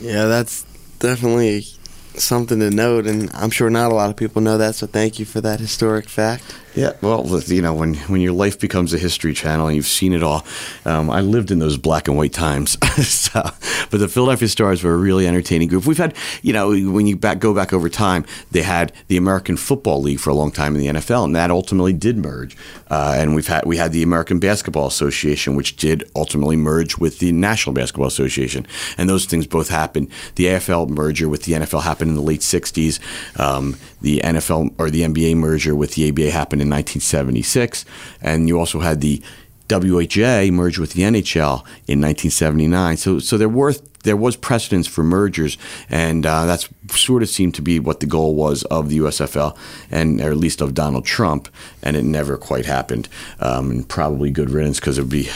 [0.00, 0.64] Yeah, that's
[1.00, 1.66] definitely
[2.14, 4.74] something to note, and I'm sure not a lot of people know that.
[4.74, 6.58] So thank you for that historic fact.
[6.74, 10.14] Yeah, well, you know, when when your life becomes a history channel and you've seen
[10.14, 10.46] it all,
[10.86, 12.78] um, I lived in those black and white times.
[13.06, 13.42] so,
[13.90, 15.84] but the Philadelphia Stars were a really entertaining group.
[15.84, 19.58] We've had, you know, when you back go back over time, they had the American
[19.58, 22.56] Football League for a long time in the NFL, and that ultimately did merge.
[22.90, 27.18] Uh, and we've had we had the American Basketball Association, which did ultimately merge with
[27.18, 28.66] the National Basketball Association,
[28.96, 30.08] and those things both happened.
[30.36, 32.98] The AFL merger with the NFL happened in the late '60s.
[33.38, 37.84] Um, the NFL or the NBA merger with the ABA happened in 1976,
[38.20, 39.22] and you also had the
[39.70, 42.96] WHA merge with the NHL in 1979.
[42.96, 45.56] So, so there were there was precedence for mergers,
[45.88, 49.56] and uh, that's sort of seemed to be what the goal was of the USFL,
[49.90, 51.48] and or at least of Donald Trump,
[51.82, 53.08] and it never quite happened.
[53.40, 55.28] Um, and probably good riddance because it would be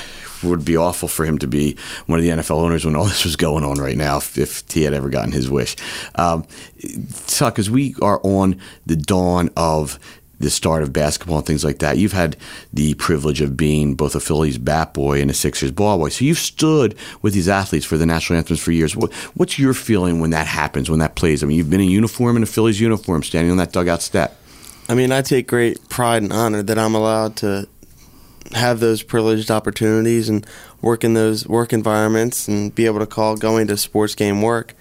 [0.43, 3.24] would be awful for him to be one of the NFL owners when all this
[3.24, 5.77] was going on right now if, if he had ever gotten his wish.
[6.14, 6.47] Um,
[7.27, 9.99] Tuck, as we are on the dawn of
[10.39, 11.99] the start of basketball and things like that.
[11.99, 12.37] You've had
[12.72, 16.11] the privilege of being both a Phillies bat boy and a Sixers ball boy.
[16.11, 18.95] So you've stood with these athletes for the national anthems for years.
[18.95, 21.43] what's your feeling when that happens, when that plays?
[21.43, 24.37] I mean, you've been in uniform in a Phillies uniform, standing on that dugout step.
[24.89, 27.68] I mean, I take great pride and honor that I'm allowed to
[28.53, 30.47] have those privileged opportunities and
[30.80, 34.74] work in those work environments and be able to call going to sports game work.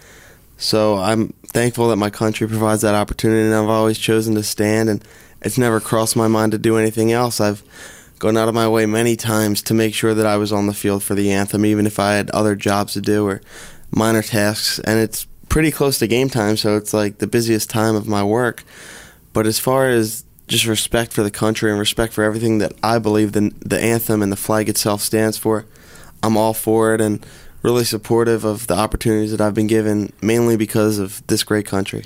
[0.58, 4.90] So I'm thankful that my country provides that opportunity, and I've always chosen to stand
[4.90, 5.04] and
[5.46, 7.40] it's never crossed my mind to do anything else.
[7.40, 7.64] I've
[8.18, 10.74] gone out of my way many times to make sure that I was on the
[10.74, 13.42] field for the anthem, even if I had other jobs to do or
[13.92, 14.80] minor tasks.
[14.80, 18.24] And it's pretty close to game time, so it's like the busiest time of my
[18.24, 18.64] work.
[19.34, 22.98] But as far as just respect for the country and respect for everything that I
[22.98, 25.66] believe the the anthem and the flag itself stands for,
[26.24, 27.24] I'm all for it and
[27.62, 32.04] really supportive of the opportunities that I've been given, mainly because of this great country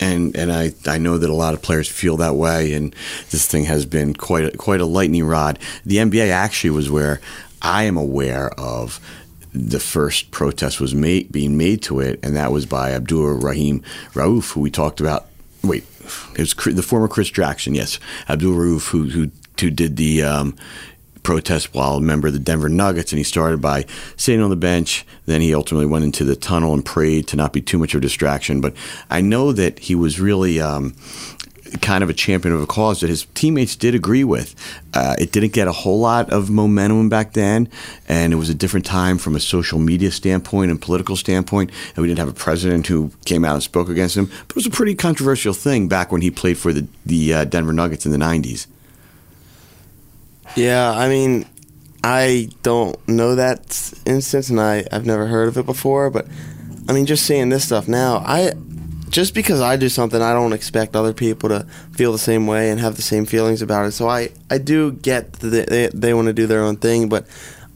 [0.00, 2.94] and and I, I know that a lot of players feel that way, and
[3.30, 5.58] this thing has been quite a, quite a lightning rod.
[5.84, 7.20] The NBA actually was where
[7.62, 9.00] I am aware of
[9.52, 13.80] the first protest was made, being made to it, and that was by Abdul Rahim
[14.12, 15.26] Rauf, who we talked about.
[15.62, 15.84] Wait,
[16.34, 19.30] it was the former Chris Jackson, yes, Abdul Rauf, who who
[19.60, 20.56] who did the um,
[21.28, 23.84] protest while a member of the Denver Nuggets, and he started by
[24.16, 25.04] sitting on the bench.
[25.26, 27.98] Then he ultimately went into the tunnel and prayed to not be too much of
[27.98, 28.62] a distraction.
[28.62, 28.72] But
[29.10, 30.58] I know that he was really.
[30.58, 30.94] Um,
[31.82, 34.54] kind of a champion of a cause that his teammates did agree with.
[34.94, 37.68] Uh, it didn't get a whole lot of momentum back then,
[38.08, 41.70] and it was a different time from a social media standpoint and political standpoint.
[41.88, 44.24] And we didn't have a president who came out and spoke against him.
[44.24, 47.44] But it was a pretty controversial thing back when he played for the the uh,
[47.44, 48.66] Denver Nuggets in the '90s.
[50.56, 51.46] Yeah, I mean,
[52.02, 53.60] I don't know that
[54.06, 56.10] instance, and I I've never heard of it before.
[56.10, 56.26] But
[56.88, 58.52] I mean, just seeing this stuff now, I
[59.08, 62.70] just because I do something, I don't expect other people to feel the same way
[62.70, 63.92] and have the same feelings about it.
[63.92, 67.26] So I I do get that they they want to do their own thing, but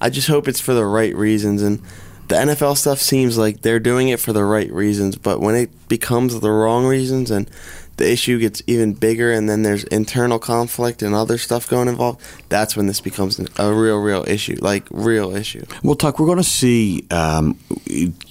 [0.00, 1.80] I just hope it's for the right reasons and
[2.28, 5.88] the NFL stuff seems like they're doing it for the right reasons, but when it
[5.88, 7.50] becomes the wrong reasons and
[7.96, 12.20] the issue gets even bigger and then there's internal conflict and other stuff going involved,
[12.48, 15.64] that's when this becomes a real, real issue, like real issue.
[15.82, 17.58] Well, Tuck, we're going to see um,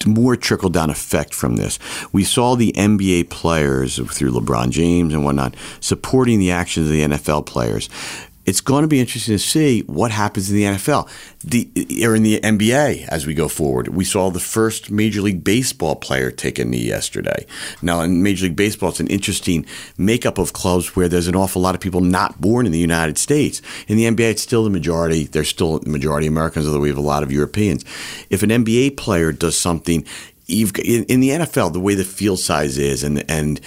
[0.06, 1.78] more trickle down effect from this.
[2.12, 7.02] We saw the NBA players through LeBron James and whatnot supporting the actions of the
[7.02, 7.88] NFL players
[8.44, 11.08] it's going to be interesting to see what happens in the NFL
[11.44, 11.68] the,
[12.04, 13.88] or in the NBA as we go forward.
[13.88, 17.46] We saw the first Major League Baseball player take a knee yesterday.
[17.82, 19.66] Now, in Major League Baseball, it's an interesting
[19.96, 23.18] makeup of clubs where there's an awful lot of people not born in the United
[23.18, 23.62] States.
[23.86, 25.24] In the NBA, it's still the majority.
[25.24, 27.84] There's still the majority Americans, although we have a lot of Europeans.
[28.30, 30.04] If an NBA player does something,
[30.52, 33.60] You've, in, in, the NFL, the way the field size is, and and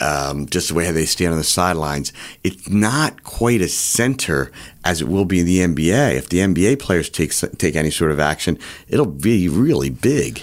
[0.00, 2.12] um, just the way they stand on the sidelines,
[2.42, 4.50] it's not quite as center
[4.84, 6.14] as it will be in the NBA.
[6.14, 10.42] If the NBA players take take any sort of action, it'll be really big.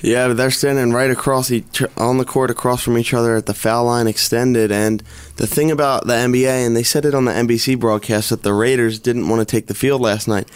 [0.00, 3.54] Yeah, they're standing right across each on the court across from each other at the
[3.54, 4.70] foul line extended.
[4.70, 5.02] And
[5.36, 8.52] the thing about the NBA, and they said it on the NBC broadcast that the
[8.52, 10.48] Raiders didn't want to take the field last night.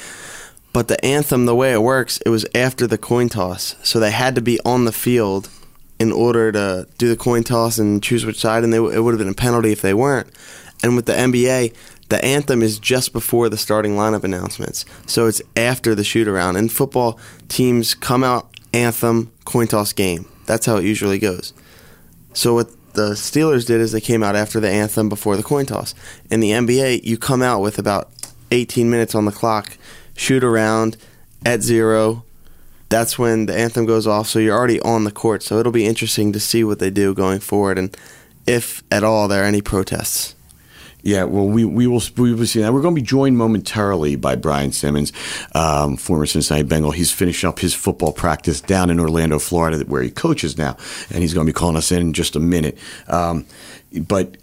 [0.73, 4.13] But the anthem, the way it works, it was after the coin toss, so they
[4.13, 5.49] had to be on the field
[5.99, 9.13] in order to do the coin toss and choose which side, and they, it would
[9.13, 10.29] have been a penalty if they weren't.
[10.83, 11.75] And with the NBA,
[12.09, 16.71] the anthem is just before the starting lineup announcements, so it's after the shoot around.
[16.73, 17.19] Football,
[17.49, 20.27] teams come out anthem coin toss game.
[20.47, 21.53] That's how it usually goes.
[22.33, 25.67] So what the Steelers did is they came out after the anthem before the coin
[25.67, 25.95] toss.
[26.31, 28.11] In the NBA, you come out with about
[28.51, 29.77] 18 minutes on the clock,
[30.21, 30.99] shoot around
[31.47, 32.25] at zero,
[32.91, 34.29] that's when the anthem goes off.
[34.29, 35.43] So you're already on the court.
[35.43, 37.97] So it'll be interesting to see what they do going forward and
[38.47, 40.35] if at all there are any protests.
[41.03, 42.75] Yeah, well, we, we will we will see that.
[42.75, 45.15] We're going to be joined momentarily by Brian Simmons,
[45.55, 46.91] um, former Cincinnati Bengal.
[46.91, 50.77] He's finishing up his football practice down in Orlando, Florida, where he coaches now,
[51.09, 52.77] and he's going to be calling us in in just a minute.
[53.09, 53.47] Um,
[54.09, 54.37] but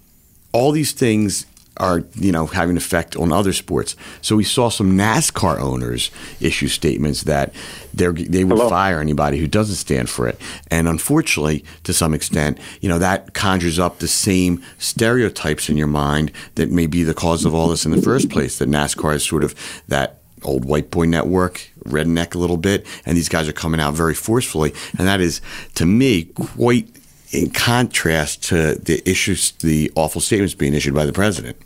[0.51, 1.45] all these things
[1.78, 3.95] are you know having an effect on other sports.
[4.21, 7.53] So we saw some NASCAR owners issue statements that
[7.93, 8.69] they they would Hello.
[8.69, 10.39] fire anybody who doesn't stand for it.
[10.69, 15.88] And unfortunately, to some extent, you know that conjures up the same stereotypes in your
[15.88, 18.57] mind that may be the cause of all this in the first place.
[18.57, 19.55] That NASCAR is sort of
[19.88, 23.93] that old white boy network, redneck a little bit, and these guys are coming out
[23.93, 25.41] very forcefully, and that is
[25.75, 26.89] to me quite
[27.32, 31.57] in contrast to the issues, the awful statements being issued by the president.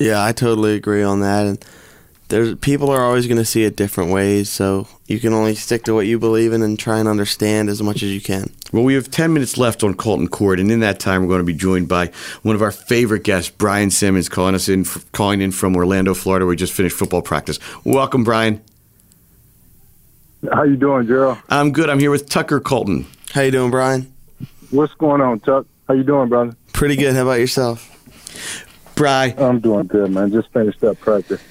[0.00, 1.46] Yeah, I totally agree on that.
[1.46, 1.64] And
[2.28, 5.84] there's people are always going to see it different ways, so you can only stick
[5.84, 8.50] to what you believe in and try and understand as much as you can.
[8.72, 11.40] Well, we have 10 minutes left on Colton Court, and in that time, we're going
[11.40, 12.10] to be joined by
[12.42, 16.44] one of our favorite guests, Brian Simmons, calling us in, calling in from Orlando, Florida.
[16.44, 17.58] Where we just finished football practice.
[17.84, 18.60] Welcome, Brian.
[20.52, 21.38] How you doing, Gerald?
[21.48, 21.88] I'm good.
[21.88, 23.06] I'm here with Tucker Colton.
[23.32, 24.12] How you doing, Brian?
[24.70, 25.66] What's going on, Tuck?
[25.86, 26.56] How you doing, brother?
[26.72, 27.14] Pretty good.
[27.14, 27.90] How about yourself?
[28.94, 29.34] Bry.
[29.36, 30.30] I'm doing good, man.
[30.30, 31.42] Just finished up practice.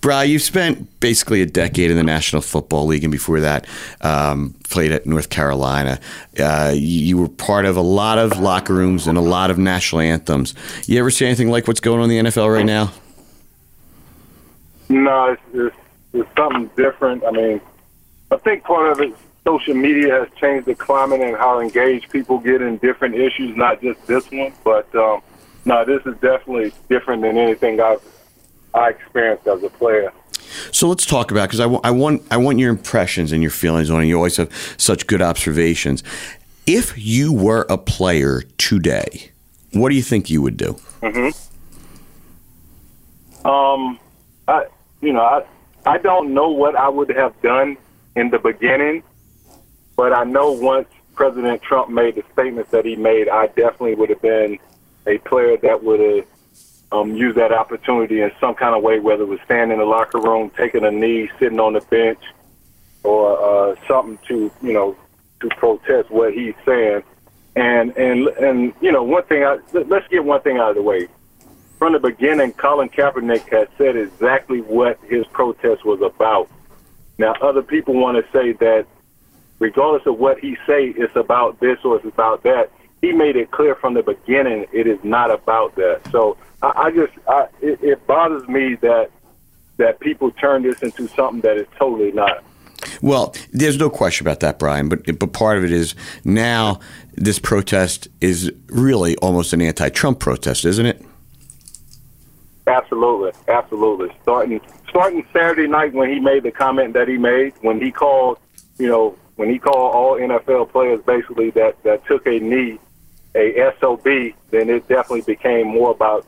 [0.00, 3.66] Bry, you've spent basically a decade in the National Football League, and before that,
[4.02, 5.98] um, played at North Carolina.
[6.38, 10.00] Uh, you were part of a lot of locker rooms and a lot of national
[10.00, 10.54] anthems.
[10.86, 12.92] You ever see anything like what's going on in the NFL right now?
[14.88, 15.76] No, it's, it's,
[16.12, 17.24] it's something different.
[17.24, 17.60] I mean,
[18.30, 22.38] I think part of it, social media has changed the climate and how engaged people
[22.38, 24.94] get in different issues, not just this one, but.
[24.94, 25.22] Um,
[25.64, 28.02] no, this is definitely different than anything I've
[28.74, 30.12] I experienced as a player.
[30.70, 33.50] So let's talk about because I, w- I want I want your impressions and your
[33.50, 34.06] feelings on it.
[34.06, 36.02] You always have such good observations.
[36.66, 39.30] If you were a player today,
[39.72, 40.76] what do you think you would do?
[41.02, 41.30] Mm-hmm.
[43.46, 43.98] Um,
[44.48, 44.66] I
[45.00, 45.44] you know I
[45.84, 47.76] I don't know what I would have done
[48.16, 49.02] in the beginning,
[49.96, 54.10] but I know once President Trump made the statements that he made, I definitely would
[54.10, 54.58] have been
[55.06, 56.26] a player that would have
[56.92, 59.84] um, used that opportunity in some kind of way, whether it was standing in the
[59.84, 62.20] locker room, taking a knee, sitting on the bench,
[63.02, 64.96] or uh, something to you know
[65.40, 67.02] to protest what he's saying.
[67.56, 70.82] And and and you know one thing, I, let's get one thing out of the
[70.82, 71.08] way.
[71.78, 76.48] From the beginning, Colin Kaepernick had said exactly what his protest was about.
[77.18, 78.86] Now, other people want to say that
[79.58, 82.70] regardless of what he say, it's about this or it's about that
[83.02, 86.00] he made it clear from the beginning it is not about that.
[86.10, 89.10] So I, I just I, it, it bothers me that
[89.76, 92.42] that people turn this into something that is totally not.
[93.00, 94.88] Well, there's no question about that, Brian.
[94.88, 95.94] But but part of it is
[96.24, 96.80] now
[97.14, 101.04] this protest is really almost an anti-Trump protest, isn't it?
[102.66, 104.16] Absolutely, absolutely.
[104.22, 108.38] Starting starting Saturday night when he made the comment that he made when he called,
[108.78, 112.78] you know, when he called all NFL players basically that that took a knee,
[113.34, 114.04] a SOB,
[114.50, 116.26] then it definitely became more about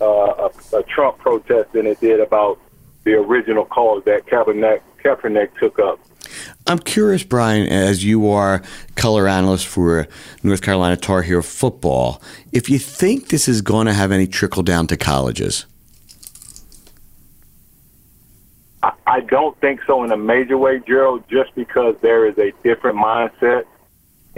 [0.00, 2.60] uh, a, a Trump protest than it did about
[3.04, 5.98] the original cause that Kaepernick Kaepernick took up.
[6.66, 8.62] I'm curious, Brian, as you are
[8.96, 10.06] color analyst for
[10.42, 12.20] North Carolina Tar Heel football,
[12.52, 15.66] if you think this is going to have any trickle down to colleges.
[18.82, 22.52] I, I don't think so in a major way, Gerald, just because there is a
[22.62, 23.64] different mindset.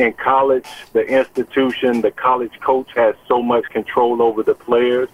[0.01, 5.11] In college, the institution, the college coach has so much control over the players.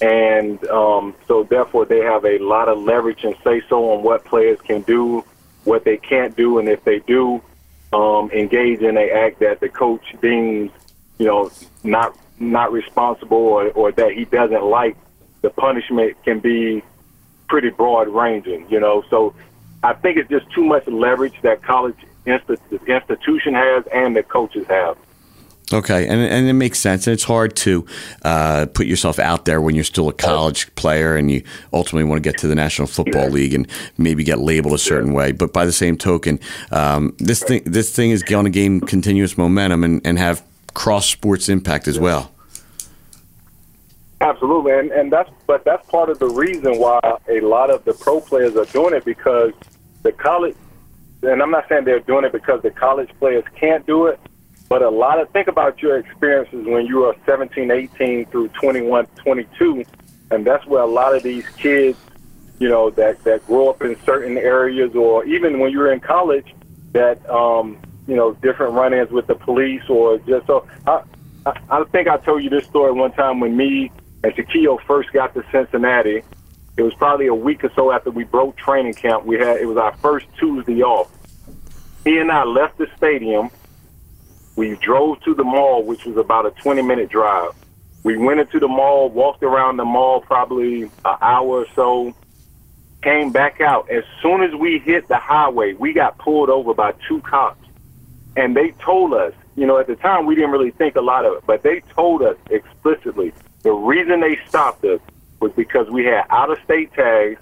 [0.00, 4.24] And um, so, therefore, they have a lot of leverage and say so on what
[4.24, 5.24] players can do,
[5.62, 7.40] what they can't do, and if they do
[7.92, 10.72] um, engage in an act that the coach deems,
[11.18, 11.48] you know,
[11.84, 14.96] not not responsible or, or that he doesn't like,
[15.42, 16.82] the punishment can be
[17.48, 18.68] pretty broad ranging.
[18.68, 19.36] You know, so
[19.84, 24.96] I think it's just too much leverage that college institution has and the coaches have.
[25.72, 27.86] Okay, and and it makes sense, and it's hard to
[28.22, 32.20] uh, put yourself out there when you're still a college player and you ultimately want
[32.22, 35.30] to get to the National Football League and maybe get labeled a certain way.
[35.30, 36.40] But by the same token,
[36.72, 40.42] um, this thing this thing is going to gain continuous momentum and, and have
[40.74, 42.32] cross sports impact as well.
[44.20, 47.94] Absolutely, and and that's but that's part of the reason why a lot of the
[47.94, 49.52] pro players are doing it because
[50.02, 50.56] the college,
[51.22, 54.18] and I'm not saying they're doing it because the college players can't do it
[54.70, 59.04] but a lot of think about your experiences when you were 17, 18 through 21,
[59.16, 59.84] 22,
[60.30, 61.98] and that's where a lot of these kids,
[62.60, 66.54] you know, that that grow up in certain areas, or even when you're in college,
[66.92, 70.64] that um, you know, different run-ins with the police, or just so.
[70.86, 71.02] I,
[71.46, 73.90] I, I think I told you this story one time when me
[74.22, 76.22] and Shaquille first got to Cincinnati.
[76.76, 79.24] It was probably a week or so after we broke training camp.
[79.24, 81.10] We had it was our first Tuesday off.
[82.04, 83.50] He and I left the stadium
[84.60, 87.52] we drove to the mall, which was about a 20 minute drive.
[88.02, 92.14] We went into the mall, walked around the mall probably an hour or so,
[93.02, 93.88] came back out.
[93.90, 97.66] As soon as we hit the highway, we got pulled over by two cops.
[98.36, 101.24] And they told us, you know, at the time we didn't really think a lot
[101.24, 105.00] of it, but they told us explicitly the reason they stopped us
[105.40, 107.40] was because we had out of state tags,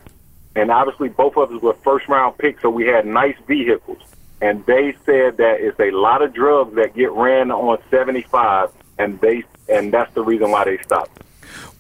[0.57, 4.03] and obviously both of us were first round picks, so we had nice vehicles
[4.41, 9.21] and they said that it's a lot of drugs that get ran on 75, and
[9.21, 11.23] they and that's the reason why they stopped.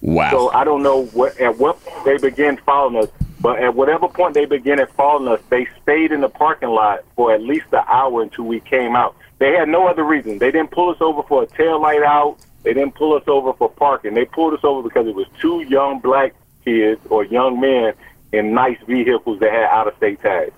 [0.00, 0.30] Wow.
[0.30, 3.10] So I don't know what at what point they began following us,
[3.40, 7.32] but at whatever point they began following us, they stayed in the parking lot for
[7.32, 9.16] at least an hour until we came out.
[9.38, 10.38] They had no other reason.
[10.38, 12.38] They didn't pull us over for a tail light out.
[12.62, 14.14] They didn't pull us over for parking.
[14.14, 16.34] They pulled us over because it was two young black
[16.64, 17.94] kids or young men
[18.32, 20.52] in nice vehicles that had out of state tags.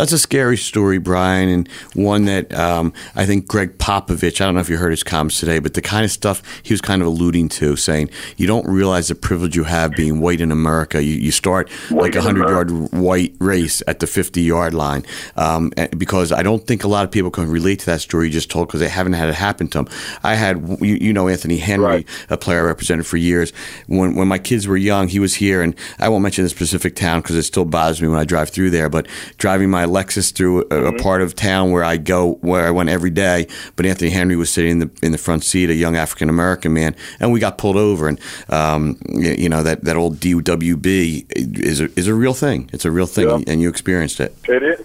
[0.00, 4.54] That's a scary story, Brian, and one that um, I think Gregg Popovich, I don't
[4.54, 7.02] know if you heard his comments today, but the kind of stuff he was kind
[7.02, 11.02] of alluding to, saying you don't realize the privilege you have being white in America.
[11.02, 15.04] You, you start like a 100 yard white race at the 50 yard line.
[15.36, 18.32] Um, because I don't think a lot of people can relate to that story you
[18.32, 19.88] just told because they haven't had it happen to them.
[20.22, 22.08] I had, you, you know, Anthony Henry, right.
[22.30, 23.52] a player I represented for years.
[23.86, 26.96] When, when my kids were young, he was here, and I won't mention the specific
[26.96, 30.32] town because it still bothers me when I drive through there, but driving my Lexus
[30.32, 30.96] through a, mm-hmm.
[30.96, 33.46] a, part of town where I go, where I went every day.
[33.76, 36.72] But Anthony Henry was sitting in the in the front seat, a young African American
[36.72, 38.08] man, and we got pulled over.
[38.08, 41.26] And um, you know that that old DWB
[41.60, 42.70] is a, is a real thing.
[42.72, 43.40] It's a real thing, yeah.
[43.46, 44.34] and you experienced it.
[44.48, 44.84] It is.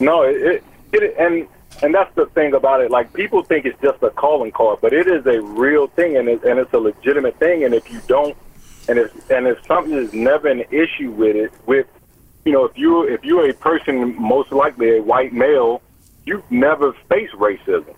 [0.00, 1.48] No, it, it, it and
[1.82, 2.90] and that's the thing about it.
[2.90, 6.28] Like people think it's just a calling card, but it is a real thing, and
[6.28, 7.64] it, and it's a legitimate thing.
[7.64, 8.36] And if you don't,
[8.88, 11.86] and if and if something is never an issue with it, with
[12.44, 15.82] you know, if you if you're a person, most likely a white male,
[16.24, 17.94] you've never faced racism,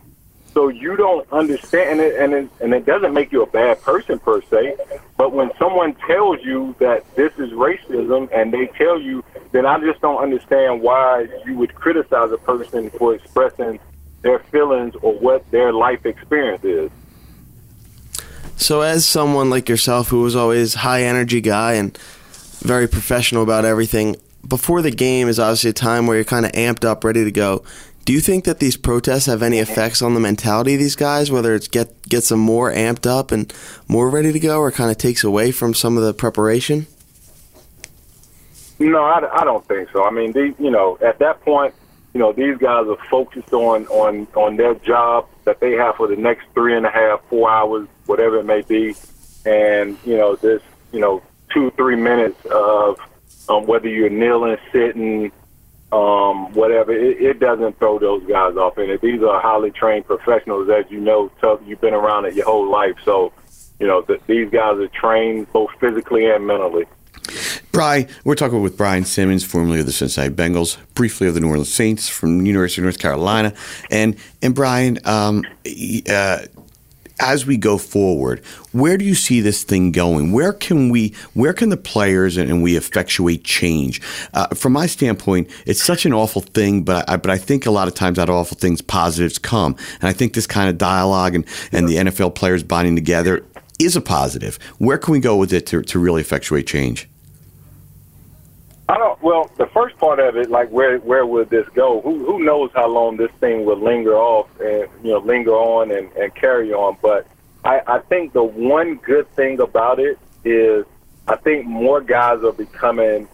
[0.52, 4.18] so you don't understand it, and it, and it doesn't make you a bad person
[4.18, 4.76] per se.
[5.16, 9.22] But when someone tells you that this is racism, and they tell you,
[9.52, 13.78] then I just don't understand why you would criticize a person for expressing
[14.22, 16.90] their feelings or what their life experience is.
[18.56, 21.96] So, as someone like yourself who was always high energy guy and
[22.60, 24.16] very professional about everything,
[24.46, 27.32] before the game is obviously a time where you're kind of amped up, ready to
[27.32, 27.64] go.
[28.04, 31.30] Do you think that these protests have any effects on the mentality of these guys,
[31.30, 33.52] whether it's get gets them more amped up and
[33.88, 36.86] more ready to go, or kind of takes away from some of the preparation?
[38.78, 40.04] No, I, I don't think so.
[40.04, 41.74] I mean, they, you know, at that point,
[42.14, 46.08] you know, these guys are focused on on on their job that they have for
[46.08, 48.96] the next three and a half, four hours, whatever it may be,
[49.44, 50.62] and you know, this,
[50.92, 51.22] you know,
[51.52, 52.98] two three minutes of
[53.50, 55.32] um, whether you're kneeling, sitting,
[55.92, 56.92] um, whatever.
[56.92, 58.78] It, it doesn't throw those guys off.
[58.78, 61.30] And these are highly trained professionals, as you know.
[61.40, 63.32] Tuck, you've been around it your whole life, so
[63.78, 66.86] you know that these guys are trained both physically and mentally.
[67.72, 71.48] Brian, we're talking with Brian Simmons, formerly of the Cincinnati Bengals, briefly of the New
[71.48, 73.52] Orleans Saints from University of North Carolina,
[73.90, 75.44] and and Brian, um,
[76.08, 76.38] uh,
[77.20, 80.32] as we go forward, where do you see this thing going?
[80.32, 84.00] Where can we, where can the players and, and we effectuate change?
[84.32, 87.70] Uh, from my standpoint, it's such an awful thing, but I, but I think a
[87.70, 90.78] lot of times out of awful things, positives come, and I think this kind of
[90.78, 93.44] dialogue and and the NFL players bonding together
[93.78, 94.58] is a positive.
[94.78, 97.08] Where can we go with it to, to really effectuate change?
[98.90, 99.22] I don't.
[99.22, 102.00] Well, the first part of it, like where where would this go?
[102.00, 105.92] Who who knows how long this thing will linger off and you know linger on
[105.92, 106.96] and, and carry on?
[107.00, 107.28] But
[107.64, 110.84] I, I think the one good thing about it is
[111.28, 113.28] I think more guys are becoming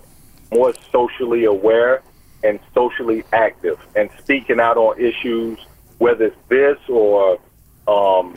[0.52, 2.02] more socially aware
[2.44, 5.58] and socially active and speaking out on issues,
[5.96, 7.40] whether it's this or
[7.88, 8.36] um,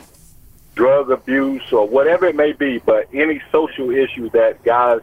[0.74, 2.78] drug abuse or whatever it may be.
[2.78, 5.00] But any social issue that guys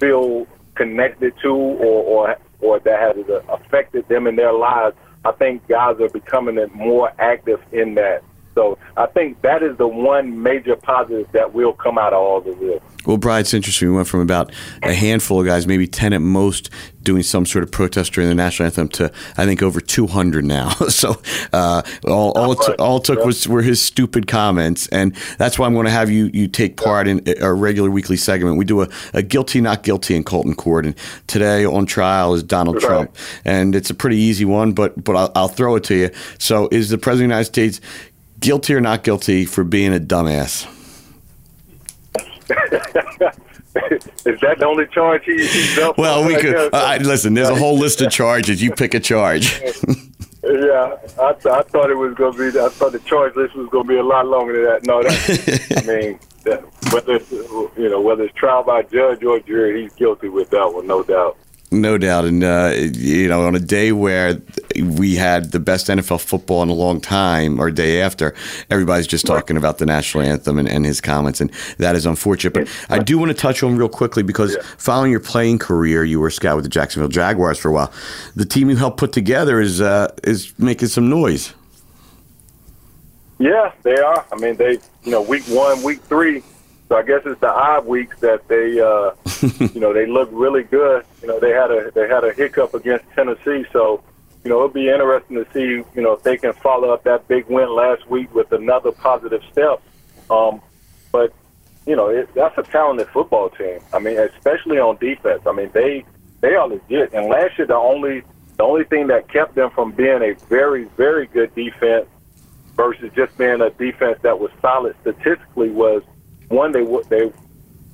[0.00, 5.66] feel connected to or or, or that has affected them in their lives, I think
[5.68, 8.22] guys are becoming more active in that.
[8.54, 12.38] So I think that is the one major positive that will come out of all
[12.38, 12.82] of this.
[13.06, 13.88] Well, Brian, it's interesting.
[13.88, 16.70] We went from about a handful of guys, maybe 10 at most,
[17.02, 20.68] doing some sort of protest during the national anthem to, I think, over 200 now.
[20.88, 21.20] so
[21.52, 24.86] uh, all, all, it, all it took was were his stupid comments.
[24.88, 28.16] And that's why I'm going to have you, you take part in our regular weekly
[28.16, 28.56] segment.
[28.56, 30.86] We do a, a guilty, not guilty in Colton Court.
[30.86, 30.94] And
[31.26, 32.84] today on trial is Donald right.
[32.84, 33.16] Trump.
[33.44, 36.10] And it's a pretty easy one, but, but I'll, I'll throw it to you.
[36.38, 37.80] So is the President of the United States
[38.42, 40.66] guilty or not guilty for being a dumbass?
[43.74, 47.34] Is that the only charge he, he's up Well, we could uh, listen.
[47.34, 48.62] There's a whole list of charges.
[48.62, 49.60] You pick a charge.
[50.44, 52.58] yeah, I, th- I thought it was going to be.
[52.58, 54.86] I thought the charge list was going to be a lot longer than that.
[54.86, 59.40] No, that, I mean, that, whether it's, you know whether it's trial by judge or
[59.40, 61.38] jury, he's guilty with that one, no doubt.
[61.72, 64.40] No doubt, and uh, you know, on a day where
[64.78, 68.34] we had the best NFL football in a long time, or day after,
[68.70, 72.52] everybody's just talking about the national anthem and, and his comments, and that is unfortunate.
[72.52, 74.62] But I do want to touch on real quickly because yeah.
[74.76, 77.92] following your playing career, you were scout with the Jacksonville Jaguars for a while.
[78.36, 81.54] The team you helped put together is uh, is making some noise.
[83.38, 84.26] Yeah, they are.
[84.30, 86.42] I mean, they you know, week one, week three
[86.92, 89.12] so I guess it's the odd weeks that they, uh,
[89.72, 91.06] you know, they look really good.
[91.22, 94.04] You know, they had a they had a hiccup against Tennessee, so
[94.44, 97.26] you know it'll be interesting to see, you know, if they can follow up that
[97.28, 99.80] big win last week with another positive step.
[100.28, 100.60] Um,
[101.12, 101.32] but
[101.86, 103.80] you know, it, that's a talented football team.
[103.94, 105.46] I mean, especially on defense.
[105.46, 106.04] I mean, they
[106.42, 107.14] they are legit.
[107.14, 108.22] And last year, the only
[108.58, 112.06] the only thing that kept them from being a very very good defense
[112.76, 116.02] versus just being a defense that was solid statistically was
[116.52, 117.32] one, they they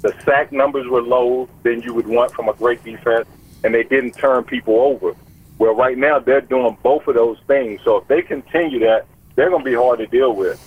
[0.01, 3.27] the sack numbers were low than you would want from a great defense,
[3.65, 5.15] and they didn't turn people over.
[5.59, 7.81] Well, right now they're doing both of those things.
[7.85, 10.61] So if they continue that, they're going to be hard to deal with.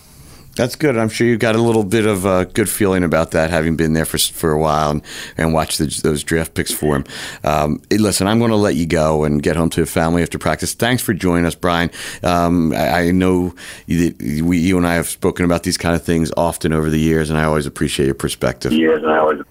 [0.55, 0.97] That's good.
[0.97, 3.93] I'm sure you got a little bit of a good feeling about that, having been
[3.93, 5.01] there for for a while and,
[5.37, 7.05] and watched the, those draft picks for him.
[7.43, 10.37] Um, listen, I'm going to let you go and get home to your family after
[10.37, 10.73] practice.
[10.73, 11.89] Thanks for joining us, Brian.
[12.21, 16.03] Um, I, I, know you, we, you and I have spoken about these kind of
[16.03, 18.73] things often over the years, and I always appreciate your perspective.
[18.73, 19.41] Yes, I always.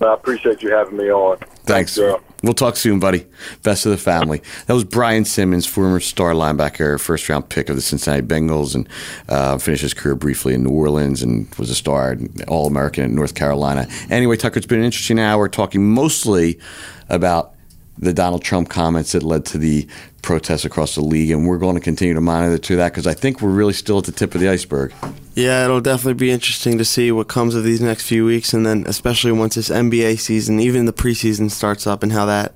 [0.00, 1.38] I appreciate you having me on.
[1.64, 1.96] Thanks.
[1.96, 3.26] Thanks We'll talk soon, buddy.
[3.64, 4.42] Best of the family.
[4.66, 8.88] That was Brian Simmons, former star linebacker, first round pick of the Cincinnati Bengals, and
[9.28, 12.16] uh, finished his career briefly in New Orleans and was a star,
[12.46, 13.88] All American in North Carolina.
[14.10, 16.60] Anyway, Tucker, it's been an interesting hour talking mostly
[17.08, 17.55] about
[17.98, 19.86] the Donald Trump comments that led to the
[20.22, 23.14] protests across the league, and we're going to continue to monitor to that because I
[23.14, 24.92] think we're really still at the tip of the iceberg.
[25.34, 28.66] Yeah, it'll definitely be interesting to see what comes of these next few weeks, and
[28.66, 32.54] then especially once this NBA season, even the preseason starts up, and how that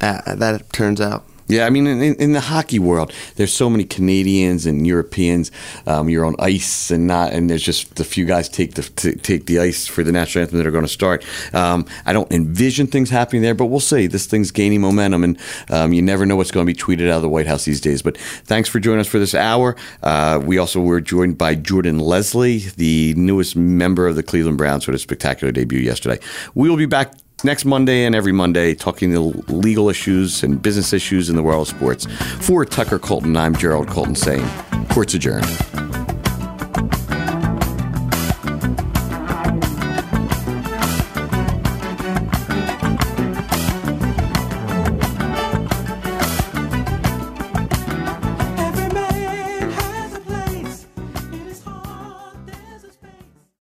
[0.00, 1.24] uh, that turns out.
[1.48, 5.50] Yeah, I mean, in, in, the hockey world, there's so many Canadians and Europeans.
[5.86, 9.14] Um, you're on ice, and not, and there's just a few guys take the t-
[9.14, 11.24] take the ice for the national anthem that are going to start.
[11.54, 14.06] Um, I don't envision things happening there, but we'll see.
[14.06, 15.38] This thing's gaining momentum, and
[15.70, 17.80] um, you never know what's going to be tweeted out of the White House these
[17.80, 18.02] days.
[18.02, 19.74] But thanks for joining us for this hour.
[20.02, 24.84] Uh, we also were joined by Jordan Leslie, the newest member of the Cleveland Browns,
[24.84, 26.20] who had a spectacular debut yesterday.
[26.54, 27.14] We will be back
[27.44, 31.68] next Monday and every Monday, talking the legal issues and business issues in the world
[31.68, 32.06] of sports.
[32.40, 34.46] For Tucker Colton, I'm Gerald Colton saying,
[34.90, 35.87] Court's adjourned.